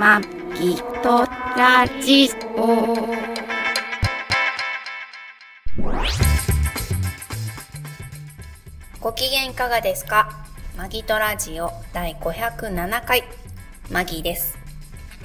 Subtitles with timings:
[0.00, 0.18] ま
[0.54, 1.26] きと
[1.58, 2.96] ラジオ。
[8.98, 10.46] ご機嫌いかがですか？
[10.78, 13.24] マギトラジオ第507回、
[13.90, 14.56] マギーです。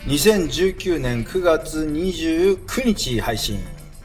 [0.08, 3.64] 2019年9月29日配信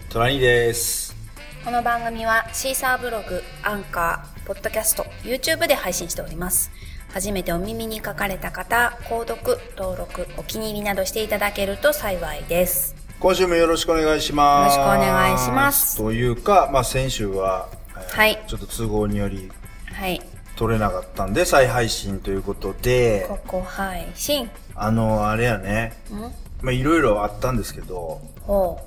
[0.09, 1.17] トラニーです
[1.65, 6.71] この番組はシーサーブログ、アンカー、ポッドキャスト、YouTube で配信しております。
[7.13, 12.95] 初めてお耳に書かれた方、購読、登録、お気に入りなどしていただけると幸いです。
[13.19, 14.79] 今週もよろしくお願いします。
[14.79, 15.97] よろしくお願いします。
[15.97, 18.43] というか、まあ、先週は、えーはい。
[18.47, 19.51] ちょっと都合により
[19.93, 20.21] はい。
[20.57, 23.27] 撮れなかったんで再配信ということで。
[23.29, 24.51] ここ配信。
[24.75, 25.93] あのあれやね。
[26.11, 26.21] ん？
[26.63, 28.79] まあいろいろあったんですけどほ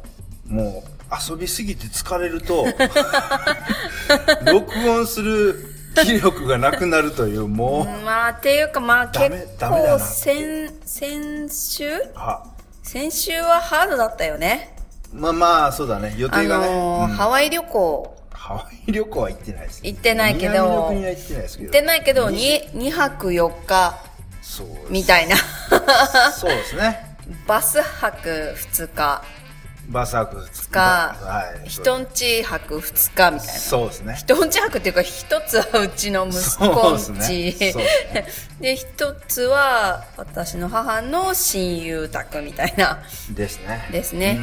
[0.47, 2.65] もう遊びすぎて疲れると
[4.51, 5.72] 録音する
[6.03, 7.81] 気力がなくなるというもう。
[7.83, 9.29] う、まあ、っていうかまあ結
[9.59, 11.89] 構先、先週？
[12.15, 12.43] は
[12.83, 14.75] 先週はハードだったよね。
[15.13, 21.67] まあまあそうだね予あ定がね、のーうんハワイ旅行ハワイ旅行は行ってないです、行ってないけど南の国は行ってないですけど。
[21.67, 23.95] 行ってないけど、に 2, 2泊4日。
[24.89, 25.37] みたいな。
[26.31, 27.15] そうですね。
[27.47, 29.21] バス泊2日、
[29.89, 31.69] バス泊2日はい。
[31.69, 33.53] 人んち泊2日みたいな。
[33.53, 34.15] そうですね。
[34.15, 37.53] 人んち泊っていうか、一つはうちの息子んち。
[37.53, 38.27] ですねね
[38.61, 43.03] で、一つは私の母の親友宅みたいな。
[43.31, 43.87] ですね。
[43.91, 44.39] ですね。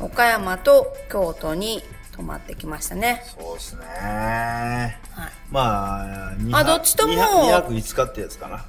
[0.00, 3.22] 岡山と京都に泊まってきましたね。
[3.38, 3.86] そうですね。
[3.90, 5.32] はい。
[5.50, 8.64] まあ、二あどっちとも2泊5日ってやつかな。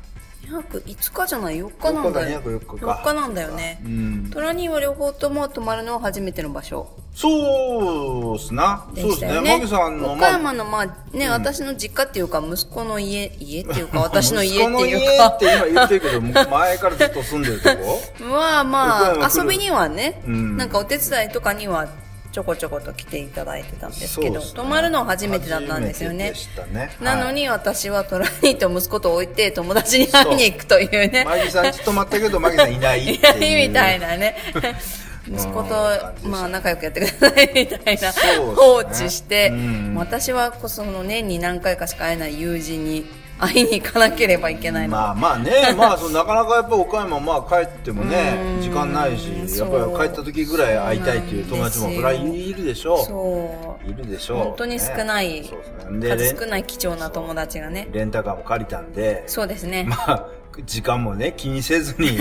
[0.46, 2.42] 2泊5日じゃない ?4 日なんだよ。
[2.42, 3.88] 4日か2泊4日か4日なんだよねう。
[3.88, 4.30] ん。
[4.32, 8.86] トラニーは両方とも泊まるのは初めての場所そうっすな。
[8.94, 9.68] でそうですね。
[9.68, 18.02] さんの、岡山の、まあね、私の実家っていうか、息子の家、家っていうか、 私の家って息子のいうか家っ、て今言ってるけど、前からずっと住んでるとこ？
[18.30, 21.88] まあまあ、遊びにはね、うんなんかお手伝いとかには
[22.36, 24.46] ちょこちょこと来ていただいてたんですけど、ね。
[24.54, 26.34] 泊まるのは初めてだったんですよね。
[26.74, 26.92] ね。
[27.00, 31.24] なのに私はトラニーと息子と置いて友達に会いに行くというね。
[31.24, 33.22] マギさんち泊まったけど、マギさんいないい。
[33.22, 34.36] ないみたいなね。
[35.30, 39.96] 息子とまあ仲良くやってくださいみたいな、放置して、うん。
[39.96, 43.06] 私はこその年に何回かしか会えない友人に
[43.38, 44.96] 会いに行かなければいけないの。
[44.96, 53.88] まあまあね、まあ そのなかなかやっぱ岡山まあ帰ってもねうん、時間ないし、やっぱり帰った時ぐらい会いたいっていう友達もそうなんですよそりゃいるでしょそう。
[53.88, 53.92] う。
[53.92, 54.38] いるでしょう。
[54.38, 56.00] 本当に少ないねそうですね。
[56.00, 57.88] で、レン数少ない貴重な友達がね。
[57.92, 59.86] レンタカーも借りたんで、そうですね。
[59.88, 60.26] まあ、
[60.64, 62.18] 時間もね、気にせずに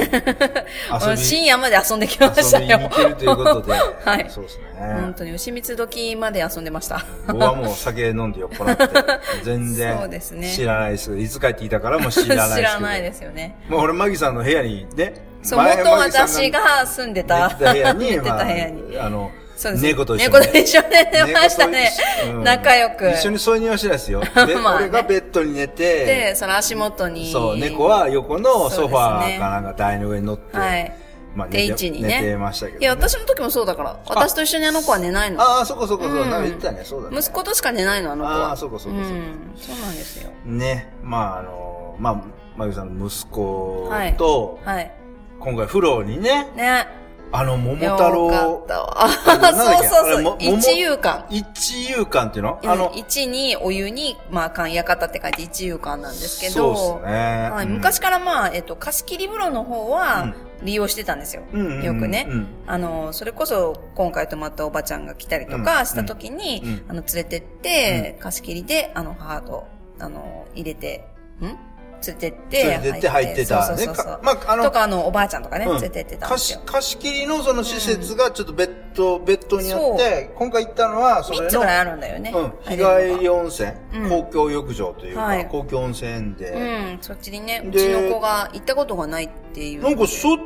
[1.16, 2.64] 深夜まで遊んできましたよ。
[2.64, 3.72] 遊びに行けるということで、
[4.04, 4.64] はいそうですね。
[4.78, 7.04] 本当に牛蜜時まで遊んでました。
[7.26, 8.94] 僕はもう酒飲んで酔っ払って、
[9.44, 11.16] 全然そうですね知らないです。
[11.16, 12.56] いつ帰ってきたからも知らないです。
[12.56, 13.56] 知らないですよね。
[13.68, 17.48] もう俺、マギさんの部屋にね、そう、前元私が住んでた。
[17.50, 18.98] 部屋に、まあ部屋に。
[18.98, 20.88] あの、そうです猫と一緒に、猫と一緒に
[21.26, 21.90] 寝ましたね
[22.32, 24.20] うん仲良く一緒に添い寝はしないですよ。
[24.46, 27.30] でまあね俺がベッドに寝て、で、その足元に。
[27.32, 30.92] そう、猫は横のソファーかなんか台の上に乗って、はい。
[31.34, 32.84] まあ定位置にね寝てましたけど、ね。
[32.84, 33.96] いや、私の時もそうだから。
[34.08, 35.40] 私と一緒にあの子は寝ないの。
[35.40, 37.18] ああ、そこそこそう、うんなんか言ってたね、そうだね。
[37.18, 38.48] 息子としか寝ないの、あの子は。
[38.48, 39.22] ああそうかそうかそうかん。
[39.56, 40.30] そうなんですよ。
[40.44, 42.22] ね、まああの、まあ、
[42.56, 44.92] マギさんの息子はいと、はい。
[45.40, 47.03] 今回風呂にね、ね。
[47.36, 49.08] あの、桃よ太郎、かったわ。
[49.52, 50.36] そうそうそう。
[50.38, 51.26] 一遊館。
[51.34, 52.60] 一遊館っていうの？
[52.62, 57.50] あの、あの、一にお湯に、まあ、缶館って書いて一遊館なんですけそうど、ですね。
[57.50, 57.72] はい、うん。
[57.72, 61.42] 昔からまあ、えっと、貸し切り風呂の方は利用してたんですよ。
[61.52, 62.46] うんうんうんよくね、うん。
[62.68, 66.70] あの、それこそ今回泊まったおばちゃんが来たりとかした時に、うん。
[66.70, 66.84] うん。
[66.88, 69.66] あの、連れてって、貸し切りで、あの、母と、
[69.98, 71.04] あの、入れて、
[71.42, 71.73] ん？
[72.06, 73.86] 連れてって、連れてって入ってたね。
[73.86, 75.72] かまああのとか、あの、おばあちゃんとかね、うん。
[75.72, 76.28] 連れてってた。
[76.28, 82.32] 貸し貸し切りのその施設がちょっとベッド、ベッドにあって、今回行ったのは、それ3の、つぐらいあるんだよね。
[82.34, 84.10] うん、日帰り温泉、うん。
[84.10, 85.46] 公共浴場というか、はい。
[85.46, 86.58] 公共温泉で、う
[86.96, 89.82] ん、そっちにね、うでちの子が行ったことがないっていう。
[89.82, 90.38] なんかしょ、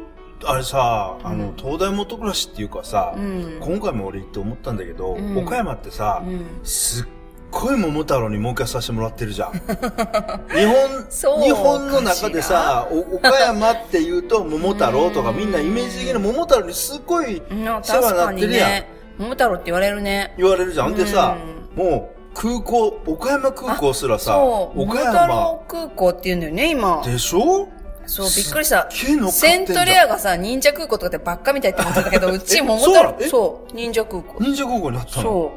[0.44, 3.58] あれさ、あの、東大元暮らしっていうかさ、うん。
[3.60, 5.38] 今回も俺行って思ったんだけど、うん。
[5.38, 6.60] 岡山ってさ、うん。
[6.62, 7.06] すっ
[7.50, 9.52] ごい桃太郎にもう一回させてもらってるじゃん。
[10.54, 18.68] 日本、日本の中でさ、お岡山って言うと桃太郎とかみんなイメージ的に桃太郎にすっごいうん世話確になかってるやん。
[18.70, 18.88] にね。
[19.18, 20.34] 桃太郎って言われるね。
[20.36, 20.94] 言われるじゃん。
[20.94, 21.36] でさ、
[21.74, 27.02] もう空港、岡山空港すらさ、岡太山郎空港って言うんだよね、今。
[27.04, 27.68] でしょ？
[28.06, 28.88] そう、びっくりした。
[29.30, 34.36] セントレアがさ、忍者空港とかってばっかみたいって思ってたけど、うち桃太郎、 そう忍者空港。
[34.42, 35.22] 忍者高校になったの？
[35.22, 35.52] そ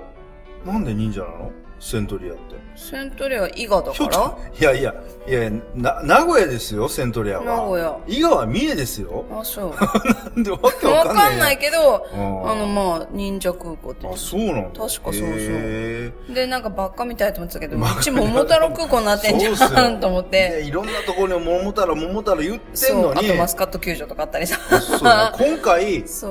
[0.72, 1.52] なんで忍者なの？
[1.82, 2.42] セントリアって。
[2.76, 4.94] セントレア伊賀だから、いやいや、
[5.28, 7.44] いやな、名古屋ですよ、セントリアは。
[7.44, 9.26] 名古屋伊賀は三重ですよ。
[9.32, 9.74] あ、そう。
[10.36, 14.08] なんでわけわわかんない、かんないけど、うんあの、まあ、忍者空港って。
[14.08, 14.80] あ、そうなんだ。
[14.80, 20.50] 確かそうそうへで、なんかばっかみたいと思ってたけど、うち桃太郎空港になってんじゃんと思っーて。
[20.50, 23.28] でいろんなところに桃太郎、桃太郎言ってんのに。
[23.28, 24.60] とマスカット球場とかあったりさ。
[24.80, 26.28] そう今回、 そ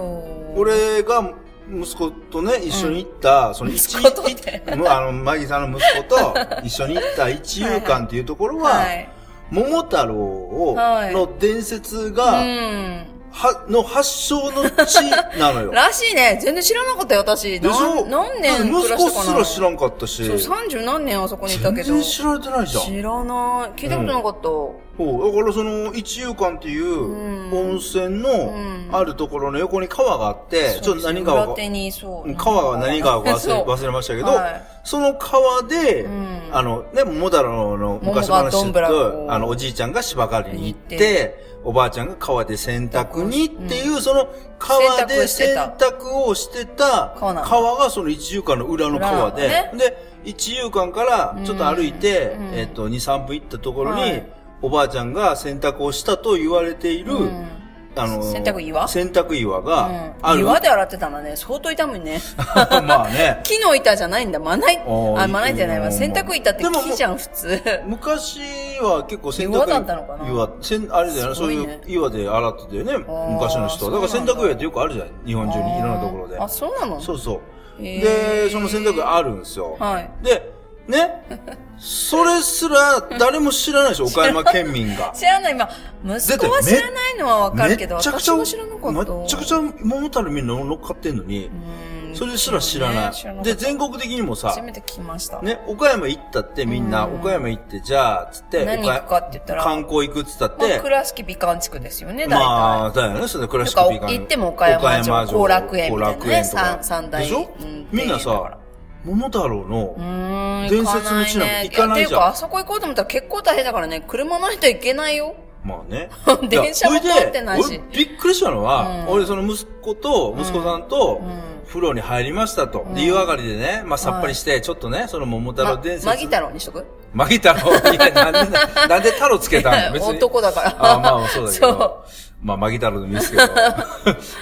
[0.57, 0.61] う。
[0.61, 1.33] 俺が
[1.73, 6.35] 息子とね、一緒に行った、その一息子とって一むあの、マギさんの息子と
[6.65, 9.09] 一緒に行った一遊館っていうところは、はい。
[9.51, 10.75] 桃太郎
[11.13, 13.07] の伝説うが、ん。
[13.33, 15.03] は、の発祥の地
[15.39, 15.71] なのよ。
[15.73, 16.39] らしいね。
[16.43, 17.61] 全然知らなかったよ、私。
[17.61, 18.05] でしょ？
[18.07, 20.27] 何年暮らしたかなすら知らんかったし。
[20.27, 21.89] そう、三十何年あそこにいたけど。
[21.89, 22.85] 全然知られてないじゃん。
[22.85, 23.81] 知らない。
[23.81, 24.43] 聞いたことなかった。
[24.43, 25.33] そう。
[25.37, 32.35] だからその、一遊館っていううん温泉うのんあるところの横に川があって、ちょっと何川か、裏手に、そう。
[32.35, 44.29] 川が何川か忘れ 忘れましたけど、はいその川で、うんあの、ね、桃太郎の昔話と、あの、おじいちゃんが芝刈りに行っ行て、おばあちゃんが川で洗濯にっていう、その
[44.59, 52.45] 川で洗洗濯濯をしてた川がその一遊館の裏の川で、で、一遊館からちょっと歩いて、うん。
[52.55, 54.33] えっと、2、3分行ったところに、はい。
[54.63, 57.60] おばあちゃんが洗濯をしたと言われている、うん
[57.97, 58.87] あの、洗濯岩？
[58.87, 60.41] 洗濯岩がうんある。
[60.41, 61.35] 岩で洗ってたんだね。
[61.37, 62.21] 相当痛むね。
[62.87, 63.41] まあね。
[63.45, 64.39] 木の板じゃないんだ。
[64.39, 64.83] まな板。
[64.87, 65.87] おーあ、まな板じゃないわ。
[65.87, 67.61] うん洗濯板って木じゃん、普通。
[67.87, 68.39] 昔
[68.81, 70.29] は結構洗濯岩だったのかな？
[70.31, 73.91] 岩、せんあれだよね、そういう岩で洗ってたよね、ー昔の人は。
[73.91, 76.39] だから洗濯岩ってよくあるじゃん、日本中にいろんなところで。
[76.39, 77.01] あ、そうなの？
[77.01, 77.41] そうそ
[77.79, 77.83] う。
[77.83, 79.77] で、その洗濯岩あるんですよ。
[79.81, 80.11] はい。
[80.23, 80.53] で、
[80.87, 81.25] ね、
[81.81, 85.13] それすら誰も知らないでしょ、 岡山県民が。
[85.15, 85.55] 知らない。
[85.55, 85.71] まあ、
[86.19, 89.13] 息子は知らないのはわかるけど、めちゃくちゃ、私も知らなかった。
[89.15, 92.15] めっちゃくちゃ桃太郎みんな乗っかってんのに、うん。
[92.15, 93.45] それすら知らねない。
[93.45, 95.41] で、全国的にもさ初、めて聞きました。
[95.43, 97.21] ね、岡山行ったってみんな、うん。
[97.21, 99.63] 岡山行って、じゃあ、つって、何行くかって言ったら。
[99.63, 102.39] 観光行くっつったっまあ、て、倉敷美観地区ですよね、大体。
[102.41, 106.63] まあ、だよね、それでクラシッとかクピーカン行っても岡山城後楽園みたいなね後楽園とか。
[106.83, 107.49] 三三大でしょ？
[107.61, 107.89] うん。
[107.93, 108.59] みんなさ
[109.05, 110.69] 桃太郎の。
[110.69, 115.35] 伝説の地なんか行かないじゃんていうか、あそこ行こうと思ったら結構大変だからね、車ないといけないよ。
[115.65, 116.11] まあね。
[116.49, 122.81] 電車も通ってないし俺びっくりしたのは、うん俺その息子と、息子さんとうん、風呂に入りましたと。
[122.81, 126.07] うんで、湯上がりでね、まあさっぱりして、ちょっとね、その桃太郎伝説。
[126.07, 126.87] まマギ太郎にしとく？
[127.13, 127.73] マギ太郎？
[127.93, 129.93] いや、なんでな、なんで太郎つけたの？
[129.93, 130.17] 別に。
[130.17, 130.77] 男だから。
[130.79, 132.05] あまあそうだけど。
[132.43, 133.47] まあ、マギ太郎でもいいですけど。
[133.53, 133.85] だか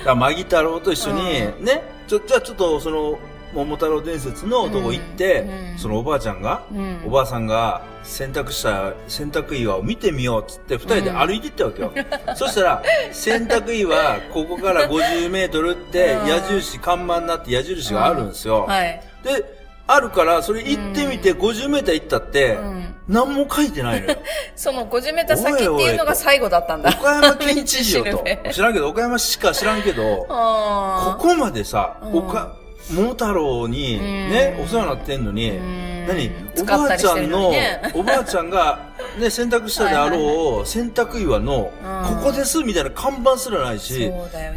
[0.04, 3.18] らマギ太郎と一緒に、ね、ちょ、じゃあちょっとその、
[3.54, 11.92] 桃太郎伝説のとこ行って、うんうんそのおばあちゃんが、うんおばあさんが洗濯した洗濯岩を見てみようっつって二人で歩いていったわけよ。
[12.34, 18.66] そしたら、洗濯岩、ここから50メートルってうん矢印、看板になって矢印があるんですよ。
[18.66, 19.00] はい。
[19.22, 19.44] で、
[19.86, 24.16] あるから、それ行ってみて50メーター行ったって、うん何も書いてないのよ。
[24.54, 26.90] その50メーター先っていうのが最後だったんだ。
[26.90, 28.24] 岡山県知事よと。
[28.52, 32.54] 知らんけど、岡山市か知らんけど、こあこまでさ、うん岡、
[32.94, 34.64] 桃太郎にね、うん。
[34.64, 38.78] お世話になってんのにん、何お使ばあったりしてるのちゃんのにね、おばあちゃんが、
[39.18, 44.10] ね、洗濯したであはいろう、洗濯岩の、うんここですみたいな看板すらないーし。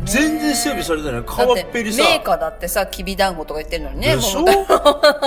[0.06, 1.24] 全然整備されてない。
[1.26, 4.16] 川っぺりさメーカーだってさ、きび団子とか言ってるのにね。
[4.16, 4.46] でしょ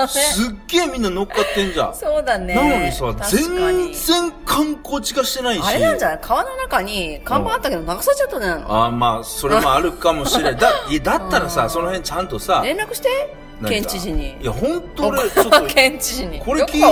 [0.08, 1.94] すっげえみんな乗っかってんじゃん。
[1.96, 2.54] そうだね。
[2.54, 5.62] なのにさ、全に然観光地化してないし。
[5.64, 6.18] あれなんじゃない？
[6.22, 10.56] 川の中に看板あったけど流されちゃったんじゃないのああ、まあ、それもあるかもしれない。
[10.56, 10.70] だ、
[11.02, 13.34] だったらさ、その辺ちゃんとさ、連絡して
[13.68, 14.36] 県知事に。
[14.40, 16.40] いや、ほんと俺、ちょっと、県知事に。
[16.40, 16.82] これ聞い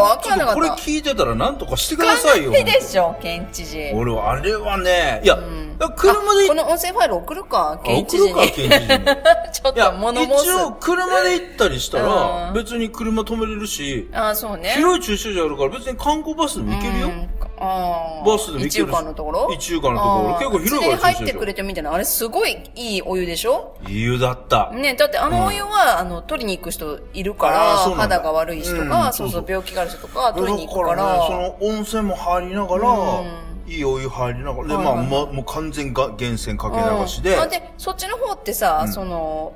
[0.54, 2.50] これ聞いてたらなんとかしてくださいよ。
[2.52, 3.92] ないでしょ、県知事。
[3.95, 8.33] 俺は、あれはね、いや、んだから車であこの音声ファイル送るか、あ県知事に。
[8.33, 9.04] 送るか、県知事に。
[9.52, 10.45] ちょっと、物申す。
[10.45, 14.71] 一応、車で行ったりしたらう、ん別に車止めれるし、ああ、そうね。
[14.76, 17.11] 広い駐車場あるから別に観光バスでも行けるよ。
[17.59, 18.25] うんああ。
[18.26, 19.52] バスでも一遊間のところ？
[19.52, 20.38] 一遊間のところ。
[20.38, 21.92] 結構広いから入ってくれてみたいな。
[21.92, 23.76] あれすごいいいお湯でしょ？
[23.87, 24.71] いい湯だった。
[24.73, 31.38] ね、だってあのお湯は、あの、取りに行く人いるから、肌が悪い人うんが、そそうそう病気がある人とか、取りに行くかだからね、そら。
[31.38, 33.71] の温泉も入りながら、うん。
[33.71, 39.54] いいお湯入りながら、で、まあ、まあ、もう完全が源泉かけ流しで、で、そっちの方ってさ、その、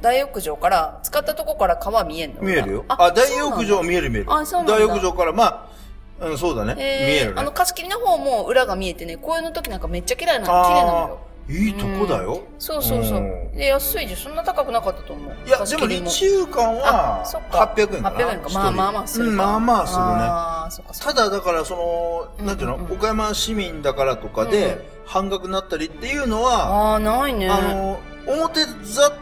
[0.00, 2.40] 大浴場から、使ったとこから川見えんの？
[2.42, 2.84] 見えるよ。
[2.88, 4.32] あ、大浴場見える見える。
[4.32, 4.74] あそうなんだ。
[4.78, 5.71] 大浴場から、まあ、
[6.20, 6.74] うん、そうだね。
[6.74, 7.32] 見えるね。
[7.32, 11.18] えーあの、貸し切りの方も裏が見えてね、紅葉の時なんかめっちゃ綺麗な、綺麗なのよ。
[11.48, 12.40] いいとこだよ。
[12.58, 13.56] そうそうそううん。
[13.56, 14.20] で、安いじゃん。
[14.20, 15.34] そんな高くなかったと思う。
[15.46, 18.16] いや、でも貸し切り日遊館はあそっか800円かな。
[18.16, 18.48] 800円か。
[18.50, 19.30] まあまあまあするか。
[19.30, 20.10] うん、まあまあするね。
[20.12, 21.14] ああ、そっかそっか。
[21.14, 27.48] ただ、だから、その、なんていうの、うんうんうん岡山市民だからとかうんで、半額になったりっていうのは、ああ、ないね。
[27.48, 29.12] あの、表ざ、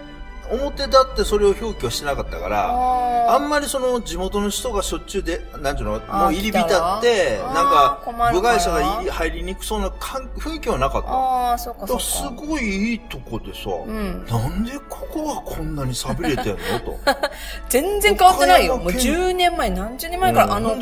[0.50, 8.02] 表立ってそれを表記はしなかったから、あんまりその地元の人がしょっちゅうで、なんていうの、もう入り浸って、なんか、
[8.32, 11.08] る部外者が入りにくそうな感雰囲気はなかった。
[11.08, 12.42] ああ、そうかそうか。
[12.46, 14.26] ごいいいとこでさ、うん。
[14.26, 16.56] なんでここがこんなに錆びれてんの？
[16.84, 16.98] と。
[17.68, 18.76] 全然変わってないよ。
[18.76, 20.76] もう岡山県10年前、何十年前からあの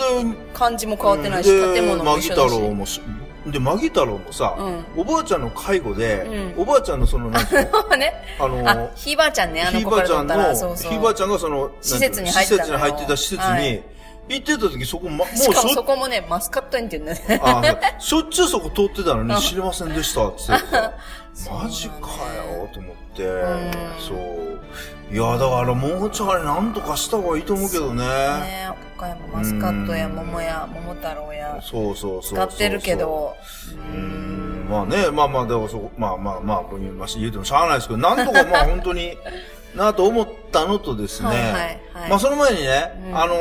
[0.55, 2.61] 感じも変わってないし、で建物も一緒だし。
[2.61, 3.01] 郎もし、
[3.50, 4.57] で、マギ太郎もさ、
[4.97, 7.97] うおばあちゃんの介護で、うんおばあちゃんのその、なんていうの？
[7.97, 8.00] ん。
[8.00, 8.12] ね。
[8.38, 10.90] あのあ、ひいばあちゃんね、あの子かばあちゃん取ったら、の、そうそう。
[10.90, 13.83] ひいばあちゃんがその、施設に入ってた施設に入ってた施設に、はい
[14.28, 17.40] 行ってた時そこ、ま、もうしかもそこもね、マスカット園って言うんだね。
[17.43, 20.43] あしょっちゅうそこ通ってたのに知りませんでしたって
[21.47, 21.95] マジか
[22.35, 25.14] よと思って、んそう。
[25.14, 28.04] いや、だからもうちょいなんとかした方がいいと思うけどね。
[28.04, 32.33] ね岡山マスカットや桃や桃太郎やそうそうそう。
[32.35, 33.37] 使ってるけど。
[33.71, 34.68] うーん。
[34.68, 36.64] まあね、まあまあ、でもそこ、まあまあまあ、
[37.16, 39.16] 言うてもしゃあないですけど、なんとか まあ本当に
[39.75, 41.28] なと思ったのとですね。
[41.28, 43.35] はいはいはいまあその前にね、うんあの、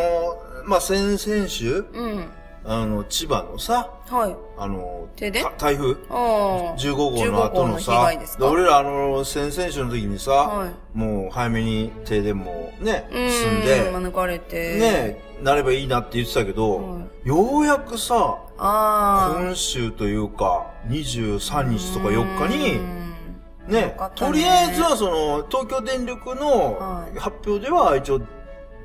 [0.66, 2.25] まあ先々週、うん。
[2.70, 4.36] あの、千葉のさ、はい。
[4.58, 5.98] あの、停電た台風？
[6.10, 6.78] ああ。
[6.78, 13.66] 15号の後の15号さ俺らあの、先々週の時にさ、はいもう早めに停電もね、うん。
[13.66, 14.80] で、免れて。。
[14.80, 18.38] ね、なればいいなって言ってたけど、うんようやくさ。
[18.58, 23.08] 今週というか、23日とか4日に、うん
[23.68, 28.22] ねねとりあえずはその、東京電力のはい発表では、一応、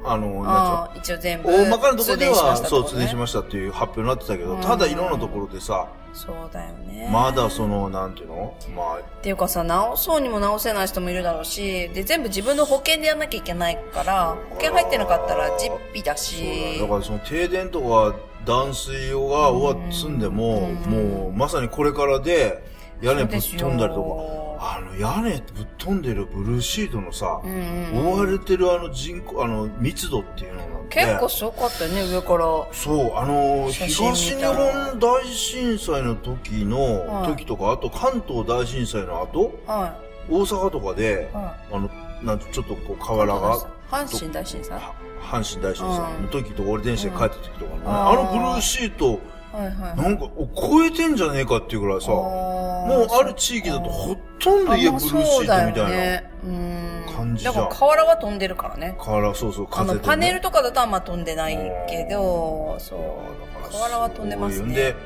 [0.05, 1.49] あの、一応全部。
[1.49, 3.17] 大まかなところでは、そう、通電しす。
[3.17, 7.09] ましたっていう発表になってたけど、うんただいろんなところでさ、そうだよね。
[7.11, 8.55] まだその、なんていうの？
[8.77, 16.79] まあ、っていうかさ、直そうにも直せない人もいるだろうし、で、全部自分の保険でやんなきゃいけないから、保険入ってなかったら実費だし。
[16.79, 22.63] だだからその停電とか断水が終わっつんでも、うんもうまさにこれからで
[23.01, 31.01] 屋根ぶっ飛んだりとか、あの屋根ぶっ飛んでるブルーシートのさ、うんうん覆われてるあの人口、あの密度っていうのなんて。
[31.05, 32.45] 結構すごかったよね、上から。
[32.73, 39.99] そう、あの、東日本大震災の時の、はい時とか、あと関東大震災の後、は
[40.31, 41.91] 大阪とかでい。、はあの、
[42.23, 42.97] なんてちょっとこうい。
[43.01, 43.59] 瓦が、
[43.91, 44.79] 阪神大震災？
[45.21, 49.19] 阪神大震災の時とか、俺電車で帰った時とかのね、うんあのブルーシート、
[49.59, 50.01] いはい。
[50.01, 55.89] なんか、お超えてんじゃねえかっていうぐらいさ、ももうある地域だとほとんど家ブルーシートみたいな。
[55.89, 58.97] な感じじゃんだから瓦は飛んでるからね。
[58.99, 60.01] から、そうそう、風で、ね。
[60.05, 61.57] パネルとかだとあんま飛んでない
[61.89, 62.99] けど、そう。
[62.99, 64.97] だから瓦は飛んでますねで、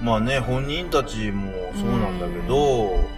[0.00, 3.17] まあね、本人たちもそうなんだけど、あの、そ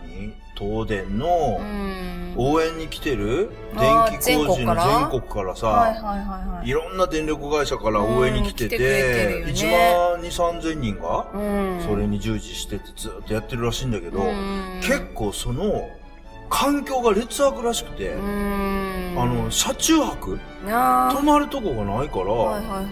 [0.00, 0.34] 何？
[0.54, 2.34] 東電のうん。
[2.36, 3.50] 応援に来てる？
[3.78, 5.54] 電気工事の全国から？
[5.56, 9.70] さ、はいろんな電力会社から応援に来ててくれてるよて、ね1
[10.12, 11.80] 万2、3000人が、うん。
[11.86, 15.90] それに従事しててずっとやってるらしいんだけど、うん結構その、
[16.48, 19.14] 環境が劣悪らしくて、うん。
[19.18, 20.38] あの、車中泊？
[20.66, 22.86] 泊まるとこがないから、はいはいはい。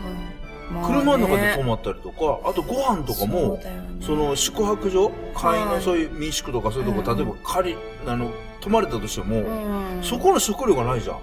[0.87, 3.81] 車の中で泊まったりとか、あとご飯とかそもね。
[4.01, 7.17] その宿泊所、会員はいのそういう民宿とかそういうとこ、うん。
[7.17, 10.03] 例えば借り、あの、泊まれたとしても、うん。
[10.03, 11.17] そこの食料がないじゃん。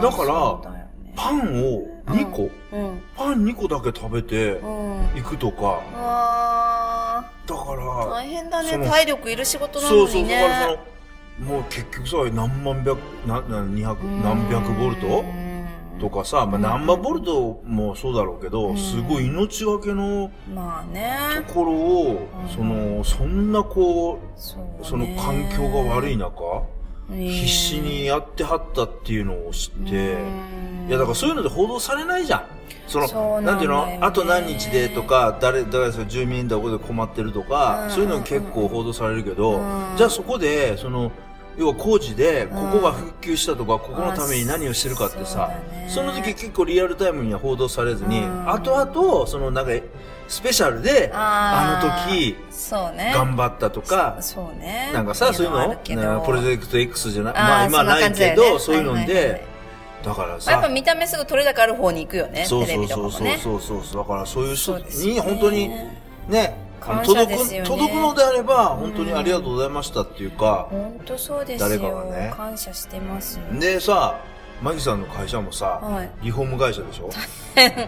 [0.00, 0.80] だから
[1.16, 3.02] パンを2個、うん。
[3.16, 5.08] パン2個だけ食べてうん。
[5.14, 8.70] 行くとか、あだかーら、大変だね。
[8.70, 10.78] その体力いる仕事なそうそう、のにだからそね。
[11.40, 15.06] の、もう結局さ、何万百、な、な、二百、何百ボルト？
[15.20, 15.49] うん
[16.00, 18.76] とかさ、まあ何万ボルトもそうだろうけど、うん。
[18.76, 21.44] すごい命がけのまあね。
[21.46, 22.48] ところを、うん。
[22.48, 26.32] その、そんなこそうう、その環境が悪い中、
[27.08, 30.88] ね必死にやってはったっていうのを知って、うん。
[30.88, 32.44] いやだからそういうので報道されないじゃん。
[32.86, 33.98] その、そうなんていうの？
[34.00, 37.90] あと何日でとか、誰、誰ですか、住民どこで困ってるとか、うん。
[37.90, 39.96] そういうの結構報道されるけど、うん。
[39.96, 41.12] じゃあそこで、その、
[41.58, 45.50] 要は工事で、こうんこが復旧したとか、ここのために何をしてるかってさ
[45.88, 49.72] その時結構リアルタイムには報道されずに、うん後々、そのなんか、
[50.28, 53.12] スペシャルで、あの時、そうね。
[53.12, 54.90] 頑張ったとか、そうね。
[54.94, 56.20] なんかさ、そういうの？
[56.20, 59.44] プロジェクト X じゃない、まあ今はないけど、そういうので、
[60.04, 62.44] だからまあやっさぱ、見た目すぐ取れ高ある方に行くよね。
[62.46, 63.38] そうそうそうそう。
[63.38, 65.68] そうそうそう、だからそういう人に本当に
[66.28, 71.96] ね、感謝届く、ですよね届くのであれば、本当にありがとうございましたっていうか、本当そうです誰かよ。
[71.96, 73.60] がね感謝してますよ。
[73.60, 74.18] でさ、
[74.62, 77.08] マギさんの会社もさ、はいリフォーム会社でしょ？
[77.56, 77.78] なんか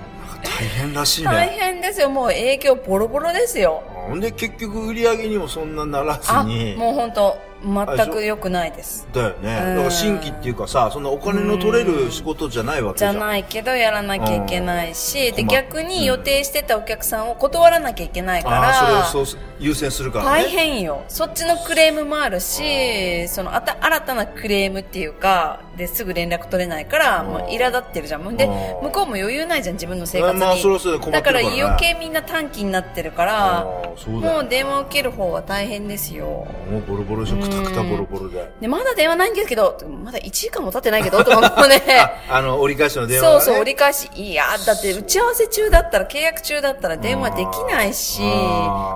[0.43, 1.57] 大変らしい大ね。
[1.59, 2.11] 変ですよ。
[2.11, 3.83] もう営業ボロボロですよ。
[4.09, 9.07] ほんで結局売り上げにもそんなならずあ、に、もう本当全く良くないです。
[9.13, 9.55] だよね。
[9.55, 13.19] だから新規っていうかさ、そんなお金の取れる仕事じゃないわけじじゃゃん。
[13.21, 20.49] ないけどやらなきゃいけないし、で、困逆に予定してたお客さんを断らなきゃいけないかああ、ら、それをそう優先するから大ね。
[20.51, 21.03] 変よ。
[21.09, 28.37] そっちのクレームもあるし、そのあた新たなクレームっていうか、ですぐ連絡取れないから、もう苛立ってるじゃん。
[28.37, 28.47] で、
[28.83, 30.41] 向こうも余裕ないじゃん、自分の生活に。
[30.41, 36.25] まあそれはそれだから余計みんな短期になってるから、もう電話受ける方は大変ですよ。
[36.27, 38.53] もうボロボロでしょ、くたくたボロボロで。
[38.61, 41.83] で、まだ電話ないんですけど、まだ1時間も経ってないけど、とかもうね。
[42.29, 43.41] あ、あの、折り返しの電話がね。
[43.41, 44.09] そうそう、折り返し。
[44.15, 48.23] いや、だって打ち合わせ中だったら、契約中だったら電話できないし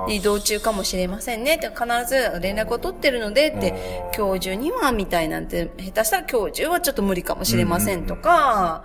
[0.09, 8.85] 移動中かもしれませんねって、必ず連絡を取ってるのでって、今日中には、みたいなんて、下手したら今日中はちょっと無理かもしれませんとか、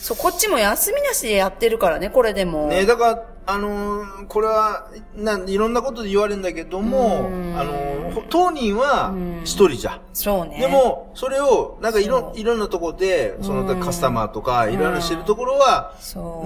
[0.00, 2.68] そう、こっちも休みなしでやってるからね、これでも。
[2.68, 9.12] ねだから、あのーこれは、なんいろんなことで言われるんだけども、うんあのーほ当人は
[9.44, 10.00] 一人じゃん。
[10.12, 10.58] そうね。
[10.60, 15.94] で、も、それを、なんかいそろ、ういろんなとこで、そのうんカスタマーとか、いろいろしてるところは。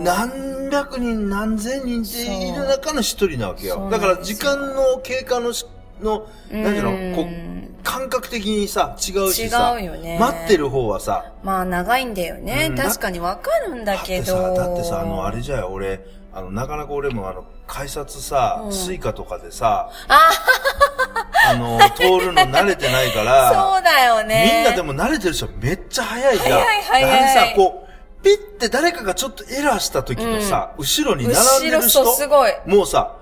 [0.02, 3.88] 何百人、何千人っている中の一人なわけよ。
[3.90, 5.66] だから時間の経過のし、
[6.02, 12.68] の、なんていううんの、こう、感覚的にさ、違うしさ、違うよね待ってる方はさ、まあ、長いんだよね。
[12.70, 14.32] うん確かにわかるんだけど。
[14.37, 16.04] だってさ、だってさ、あの、あれじゃよ、俺、
[16.35, 20.31] あの、なかなか俺もあの、改札さ、うんスイカとかでさ、あ
[21.47, 24.53] あの、通るの慣れてないから、 そうだよね。
[24.57, 26.61] みんなでも慣れてる人めっちゃ早いじゃん。
[26.61, 27.87] 早い早いあれさ、こ
[28.21, 33.12] う、ピッて誰かがちょっとエラーした時のさ、後ろに並んでる人、すごいもうさ、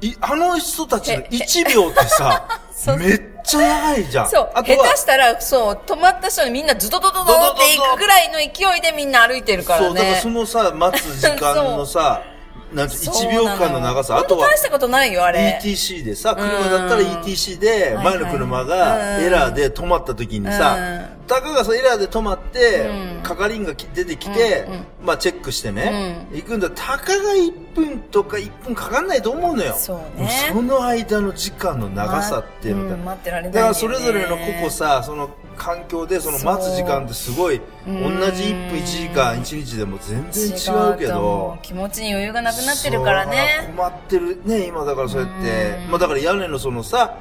[0.00, 2.60] いあの人たちの1秒ってさ
[2.98, 4.28] めっちゃ長いじゃん。
[4.30, 4.50] そう。
[4.54, 9.86] あとは下手したら、そう、止まった人にみんなズドドドドドって行くぐらいの勢いでみんな歩いてるからね。
[9.86, 12.22] そう、だからそのさ、待つ時間のさ、
[12.72, 15.60] なんて1秒間の長さ、あとは大したことないよ、あれ。
[15.62, 26.70] ETC でさ、車だったらうん ETC で、前の車がエラーで止まった時にさうん、たかがさ、エラーで止まってうん、係員がき出てきてうんうん、まあチェックしてね、行くんだ。
[26.70, 29.74] たかが1分とか1分かかんないと思うのよ。
[29.74, 29.98] そ
[30.62, 43.72] の間の時間の長さっていうのがうん待ってられないんだからそれぞれの個々さ、その環境でその待つ時間ってすごい、同じうん1分1時間1日でも全然違うけどう、気持ちに余裕がなくなってるからね。
[43.76, 45.88] 困ってるね、今だからそうやってう。
[45.88, 47.16] んまあだから屋根のそのさ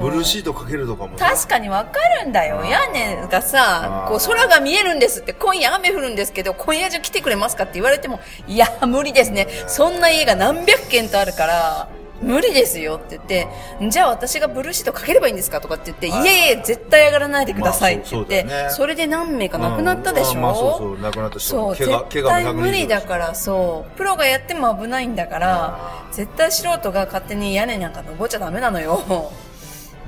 [0.00, 1.26] ブルーシートかけるとかもさ。
[1.26, 2.64] 確かにわかるんだよ。
[2.64, 9.48] 屋根がさこう空が見えるんですって、今夜雨降るんですけど、今夜中来てくれますかって言われても、いや、無理ですね。
[9.66, 11.88] そんな家が何百軒とあるから、
[12.20, 13.48] 無理ですよって言って、
[13.90, 23.02] じゃあ私がブルーシートかければいいんですかとかって言って、はいいえいえ、絶対上がらないでくださいって言って、まあそねそれで何名か亡くなったでしょ、うんまあそうそう、亡くなった人そう、絶対無理だら。
[23.02, 23.96] から、そう。
[23.96, 29.30] プロがやっても危ないんだから、絶対素人が勝手に屋根なんか登っちゃダメなのよ。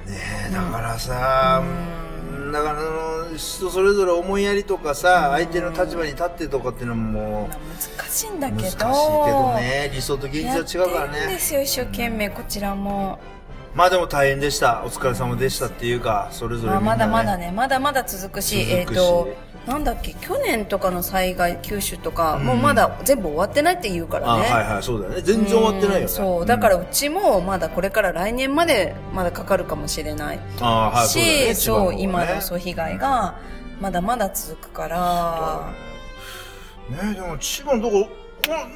[0.07, 0.16] ね
[0.50, 1.62] え、だからさ、
[2.51, 2.83] だからあ
[3.31, 7.49] の、人それぞれ思いやりとかさ、相手の立場に立ってとかっていうのも、
[7.99, 8.63] 難しいんだけど。
[8.63, 11.09] 難しいけどね、理想と現実は違うからね。
[11.09, 13.19] やってるんですよ、一生懸命、こちらも。
[13.75, 14.83] まあでも大変でした。
[14.85, 16.81] お疲れ様でしたっていうか、それぞれまあ。
[16.81, 19.29] まだまだね、まだまだ続くし、えっ、続くしと、
[19.71, 24.43] なんだっけ、去年とかの災害、九州とか、うんもうまだ全部終わってないって言うからあ、ね。
[24.43, 25.23] はいはい、そうだよね。
[25.23, 26.01] 全然終わってないよね。
[26.01, 26.47] うんそう。
[26.47, 30.41] だからうちもまだこれから来年までまだかかるかもしれない。
[30.61, 31.55] ああ、はい、そうだよね。
[31.55, 33.39] し、そう、ね今のそう被害が
[33.81, 35.73] まだまだ続くから、
[36.91, 38.09] ねでも千葉のとこ、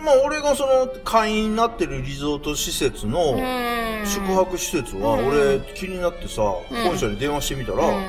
[0.04, 8.04] まあ俺がその会員になってるリゾート施設のうん宿泊施設はうん俺気になってさ、うん本社に電話してみたら、うん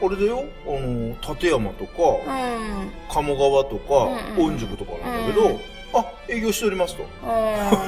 [0.00, 1.92] あれだよ、あの、立山とか、
[2.26, 2.90] うん。
[3.08, 5.60] 鴨川とか、御宿とかなんだけど、うん
[5.94, 7.02] あ、営業しておりますと。
[7.02, 7.26] う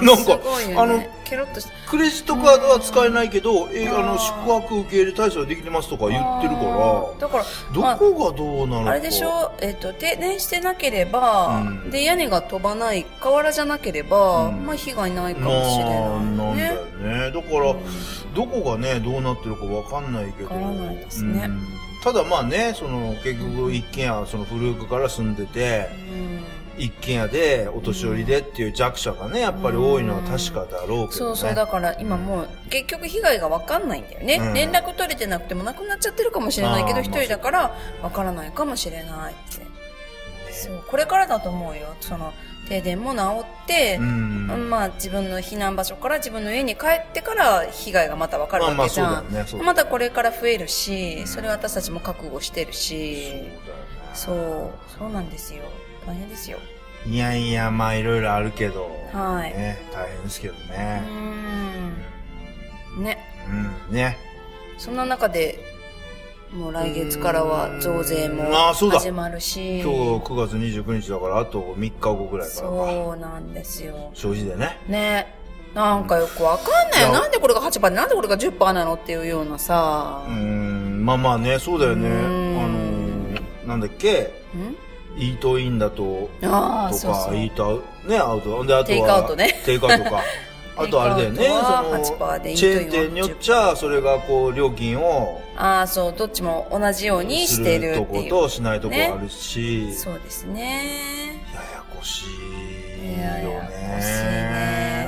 [0.02, 0.06] ん。
[0.06, 0.74] なんかね。
[0.74, 4.34] あのケロッとしてクレジットカードは使えないけど、えあの、あー宿
[4.68, 7.44] 泊受け入れ対象できてますとか言ってるから、だから
[7.74, 8.90] どまあこがどうなのか。
[8.92, 9.52] あれでしょ？
[9.60, 11.90] えっ、と、停電してなければ、うん。
[11.90, 14.64] で、屋根が飛ばない、瓦じゃなければ、うん。
[14.64, 16.00] まあ、被害ないかもしれない、ね。
[16.00, 17.32] なんだよね。
[17.32, 18.34] だから、うん。
[18.34, 20.54] どこがね、どうなってるかわかんないけど。
[20.54, 21.44] わからないですね。
[21.44, 21.60] うん
[22.02, 25.88] ただまあね、その、結局一軒家、その古くから住んでて、
[26.78, 31.12] 一軒家でお年寄りでっていう弱者がね、やっぱり多いのは確かだろうけどね。
[31.12, 39.66] そうそう、だから今もう、結局被害がわかんないんだよね、うん連絡取れてなくても亡くなっちゃってるかもしれないけど、一人だからわからないかもしれないって。
[40.52, 41.94] そう、これからだと思うよ。
[42.00, 42.32] その、
[42.70, 43.20] 停電も治
[43.64, 44.70] って、うん。
[44.70, 49.32] まあ自分の避難場所から自分の家に帰ってから被害がまたわかるわけじゃん。
[49.32, 49.62] だよね。
[49.64, 53.26] またこれから増えるし、それは私たちも覚悟してるし、
[54.14, 55.64] そうねそう、そうなんですよ。
[56.06, 56.58] 大変ですよ。
[57.06, 58.88] いやいや、まあいろいろあるけど。
[59.12, 61.02] はいね、大変ですけどうね。
[62.96, 63.02] ーん。
[63.02, 63.18] ね。
[63.88, 64.16] うん、ね。
[64.78, 65.58] そんな中で、
[66.52, 69.80] もう来月からは増税もあーそうだ始まるし。
[69.80, 72.66] 今日9月29日だから、あと3日後ぐらいからか。
[72.68, 74.10] そうなんですよ。
[74.14, 74.78] 消費税ね。
[74.88, 75.34] ね。
[75.74, 77.12] なんかよくわかんないよ。
[77.12, 80.32] なんでこれが8%でなんでこれが10%なのっていうようなさうー。
[80.34, 82.08] ん、まあまあね、そうだよね。
[82.08, 84.22] あうんのー、なんだっけ、
[84.56, 84.76] ん？
[85.16, 87.30] イートインだと、ああ、とか。
[87.32, 88.64] イートアウト、ね、アウト。
[88.64, 90.22] で、あとは、テイクアウトねテイクアウトか。
[90.76, 98.04] あとあれだよね、そ8%の、でチェーン店によっちゃ、それがこう、料金を、ああ、そう、どっちも同じようにしてると。
[98.04, 101.42] ことしないとこあるし、そうですね。
[101.52, 103.80] ややこしいやよやこしいね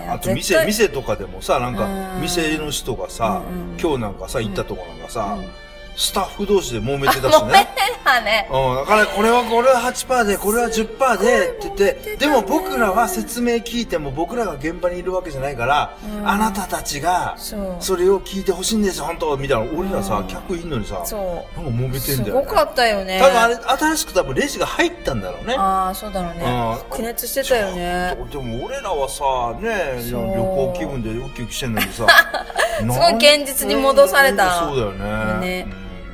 [0.02, 0.08] ね。
[0.10, 5.50] あと絶店、対店とかでもさ、なんかう、ん店の人がさうんうん、今日なんかさ、行ったとこなんかさうん、
[5.96, 7.68] スタッフ同士で揉めてたしもめね。
[7.76, 8.48] てたね。
[8.50, 17.76] うん、だからこれはこれは8%で、これは10%でって言って、でも僕らは説明聞いても僕らが現場にいるわけじゃないから、うんあなたたちがそう。
[17.80, 19.78] それを聞いてほしいんですよ、本当みたいな。
[19.78, 21.12] 俺らさう、ん客いんのにさ、なんか。
[21.56, 22.46] 揉めてんすだよね。
[22.46, 23.20] ごかったよね。
[23.20, 25.54] 多分あれ、新しく多分レジが入ったんだろうね。
[25.58, 26.44] ああ、そうだろうね
[26.90, 26.96] うん。
[26.96, 28.16] 気熱してたよね。
[28.30, 29.24] でも俺らはさ、
[29.60, 32.06] ね、旅そう行気分でウキウキしてんのにさ、
[32.90, 34.68] すごい現実に戻された。
[34.68, 35.64] そうだよね。
[35.64, 35.66] ね。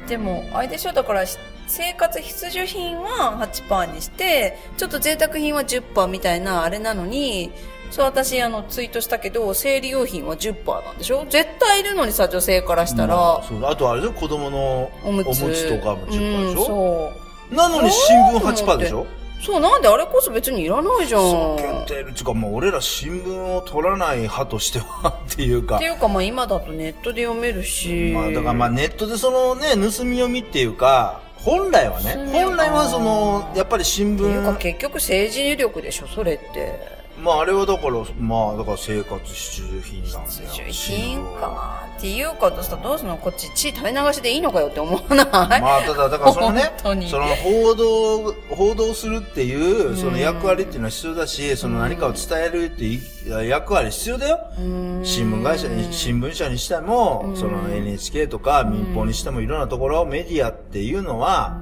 [0.02, 0.06] うん。
[0.06, 0.92] でも、あれでしょ？
[0.92, 1.24] だから、
[1.66, 7.50] 生活必需品は8%にして、ちょっと贅沢品は10%みたいなあれなのに、
[7.90, 11.26] そう私あのツイートしたけど、生理用品は10%なんでしょ？
[11.28, 13.70] 絶対いるのにさ、女性からしたら、まあそうだ。
[13.70, 14.12] あとあれでしょ？
[14.14, 15.78] 子供のおむつ。
[15.78, 17.12] とかも10%でしうん、ょ、そ
[17.50, 17.54] う。
[17.54, 19.06] なのに新聞8%でしょ？
[19.40, 21.20] そう、なんであれこそ別にいらないじゃん。
[21.20, 22.12] そう、限定る。
[22.12, 25.84] ちゅうか、もう俺ら新聞を取らない派としてはっていうかって。
[25.84, 28.12] いうか、まあ今だとネットで読めるし。
[28.14, 36.97] まあ、だからまあネットでそのね、盗み読みっていうか、本来はね本来はその、やっぱり新っていうか聞、結局政治力でしょ、それって。
[37.22, 40.26] まああれはだから、まあだから生活必需品なんだよ。
[40.50, 41.88] 必需新品か。
[41.98, 45.26] っていうかとしたらどうすんのこっち血垂れ流しでいいのかよって思わない、
[45.60, 54.38] まあ、ただ、だからそのね その報道、報道するっていうう、んその役割っていうのは必要だし、その何かを伝えるっていう役割必要だよ。
[54.58, 61.58] うん新聞会社に、新聞社にしても、その NHK とか民放にしてもいろんなところ、メディアっていうのは、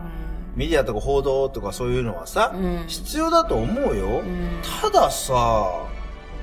[0.56, 4.48] メディアとか報道とかそういうのはさうん、必要だと思うようん。
[4.82, 5.84] たださ、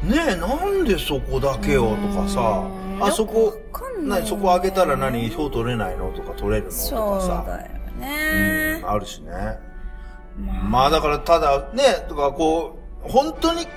[0.04, 3.58] ねえ、なんでそこだけよとかさう、んあそこ
[4.04, 7.44] なそこ開けたら何票取れないのとか取れるのとそうかさ。
[7.48, 8.90] だようねん、。
[8.90, 9.32] あるしね。
[10.38, 13.68] まあまあだからただね、とかこう、本当に